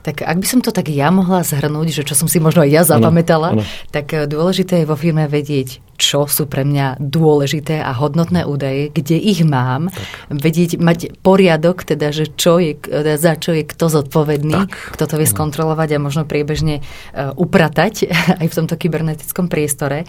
Tak 0.02 0.26
ak 0.26 0.36
by 0.38 0.46
som 0.46 0.60
to 0.60 0.74
tak 0.74 0.90
ja 0.90 1.14
mohla 1.14 1.46
zhrnúť, 1.46 2.02
že 2.02 2.02
čo 2.02 2.18
som 2.18 2.26
si 2.26 2.42
možno 2.42 2.66
aj 2.66 2.70
ja 2.70 2.82
zapamätala, 2.82 3.54
ano, 3.54 3.62
ano. 3.62 3.90
tak 3.94 4.10
eh, 4.10 4.26
dôležité 4.26 4.82
je 4.82 4.86
vo 4.90 4.98
firme 4.98 5.30
vedieť, 5.30 5.78
čo 5.94 6.26
sú 6.26 6.50
pre 6.50 6.66
mňa 6.66 6.98
dôležité 6.98 7.78
a 7.78 7.94
hodnotné 7.94 8.42
údaje, 8.42 8.90
kde 8.90 9.14
ich 9.14 9.46
mám, 9.46 9.94
tak. 9.94 10.06
vedieť, 10.34 10.82
mať 10.82 11.14
poriadok, 11.22 11.86
teda, 11.86 12.10
že 12.10 12.26
čo 12.34 12.58
je, 12.58 12.74
teda 12.74 13.14
za 13.14 13.38
čo 13.38 13.54
je 13.54 13.62
kto 13.62 13.86
zodpovedný, 13.86 14.66
tak. 14.66 14.98
kto 14.98 15.04
to 15.06 15.14
vie 15.22 15.28
skontrolovať 15.30 15.94
a 15.94 16.02
možno 16.02 16.26
priebežne 16.26 16.82
uh, 16.82 17.30
upratať 17.38 18.10
aj 18.42 18.46
v 18.50 18.56
tomto 18.58 18.74
kybernetickom 18.74 19.46
priestore. 19.46 20.04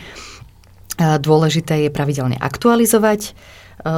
Dôležité 0.98 1.86
je 1.86 1.90
pravidelne 1.90 2.38
aktualizovať 2.38 3.34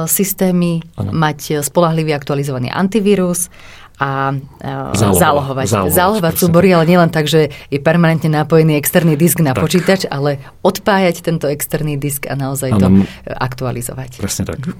systémy, 0.08 0.80
ano. 0.96 1.12
mať 1.12 1.60
spolahlivý 1.60 2.16
aktualizovaný 2.16 2.72
antivírus 2.72 3.52
a 3.96 4.36
uh, 4.36 4.92
zálohovať. 4.92 5.66
Zálohovať, 5.66 5.96
zálohovať 5.96 6.34
súbory, 6.36 6.68
ale 6.76 6.84
nielen 6.84 7.08
tak, 7.08 7.28
že 7.28 7.48
je 7.72 7.78
permanentne 7.80 8.28
napojený 8.28 8.76
externý 8.76 9.16
disk 9.16 9.40
na 9.40 9.56
tak. 9.56 9.64
počítač, 9.64 10.04
ale 10.08 10.36
odpájať 10.60 11.24
tento 11.24 11.48
externý 11.48 11.96
disk 11.96 12.28
a 12.28 12.36
naozaj 12.36 12.76
ano, 12.76 12.80
to 12.80 12.88
aktualizovať. 13.32 14.20
Presne 14.20 14.44
tak. 14.44 14.76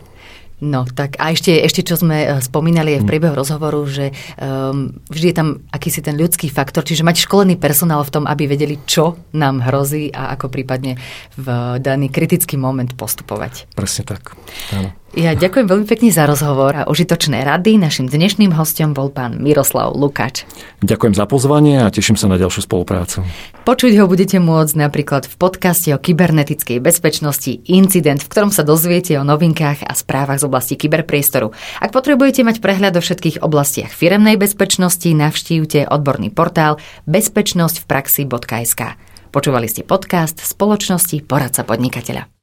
No 0.56 0.88
tak 0.88 1.20
a 1.20 1.36
ešte, 1.36 1.52
ešte 1.52 1.84
čo 1.84 2.00
sme 2.00 2.24
e, 2.24 2.28
spomínali 2.40 2.96
aj 2.96 3.00
v 3.00 3.04
mm. 3.04 3.10
priebehu 3.12 3.34
rozhovoru, 3.36 3.84
že 3.84 4.16
um, 4.40 4.88
vždy 5.12 5.26
je 5.28 5.36
tam 5.36 5.48
akýsi 5.68 6.00
ten 6.00 6.16
ľudský 6.16 6.48
faktor, 6.48 6.80
čiže 6.80 7.04
mať 7.04 7.28
školený 7.28 7.60
personál 7.60 8.00
v 8.08 8.12
tom, 8.16 8.24
aby 8.24 8.48
vedeli, 8.48 8.80
čo 8.88 9.20
nám 9.36 9.60
hrozí 9.60 10.08
a 10.08 10.32
ako 10.32 10.48
prípadne 10.48 10.96
v 11.36 11.76
daný 11.84 12.08
kritický 12.08 12.56
moment 12.56 12.88
postupovať. 12.96 13.68
Presne 13.76 14.08
tak. 14.08 14.32
Áno. 14.72 14.96
Ja 15.16 15.32
ďakujem 15.32 15.64
veľmi 15.64 15.88
pekne 15.88 16.12
za 16.12 16.28
rozhovor 16.28 16.76
a 16.76 16.84
užitočné 16.92 17.40
rady. 17.40 17.80
Našim 17.80 18.04
dnešným 18.04 18.52
hostom 18.52 18.92
bol 18.92 19.08
pán 19.08 19.40
Miroslav 19.40 19.96
Lukač. 19.96 20.44
Ďakujem 20.84 21.16
za 21.16 21.24
pozvanie 21.24 21.80
a 21.80 21.88
teším 21.88 22.20
sa 22.20 22.28
na 22.28 22.36
ďalšiu 22.36 22.68
spoluprácu. 22.68 23.24
Počuť 23.64 23.96
ho 23.96 24.04
budete 24.12 24.36
môcť 24.36 24.76
napríklad 24.76 25.24
v 25.24 25.34
podcaste 25.40 25.88
o 25.88 25.96
kybernetickej 25.96 26.84
bezpečnosti 26.84 27.48
Incident, 27.64 28.20
v 28.20 28.28
ktorom 28.28 28.52
sa 28.52 28.60
dozviete 28.60 29.16
o 29.16 29.24
novinkách 29.24 29.88
a 29.88 29.96
správach 29.96 30.36
z 30.36 30.52
oblasti 30.52 30.76
kyberpriestoru. 30.76 31.48
Ak 31.80 31.96
potrebujete 31.96 32.44
mať 32.44 32.60
prehľad 32.60 33.00
o 33.00 33.00
všetkých 33.00 33.40
oblastiach 33.40 33.96
firemnej 33.96 34.36
bezpečnosti, 34.36 35.08
navštívte 35.08 35.88
odborný 35.88 36.28
portál 36.28 36.76
bezpečnosťvpraxi.sk. 37.08 39.00
Počúvali 39.32 39.64
ste 39.64 39.80
podcast 39.80 40.44
Spoločnosti 40.44 41.24
poradca 41.24 41.64
podnikateľa. 41.64 42.35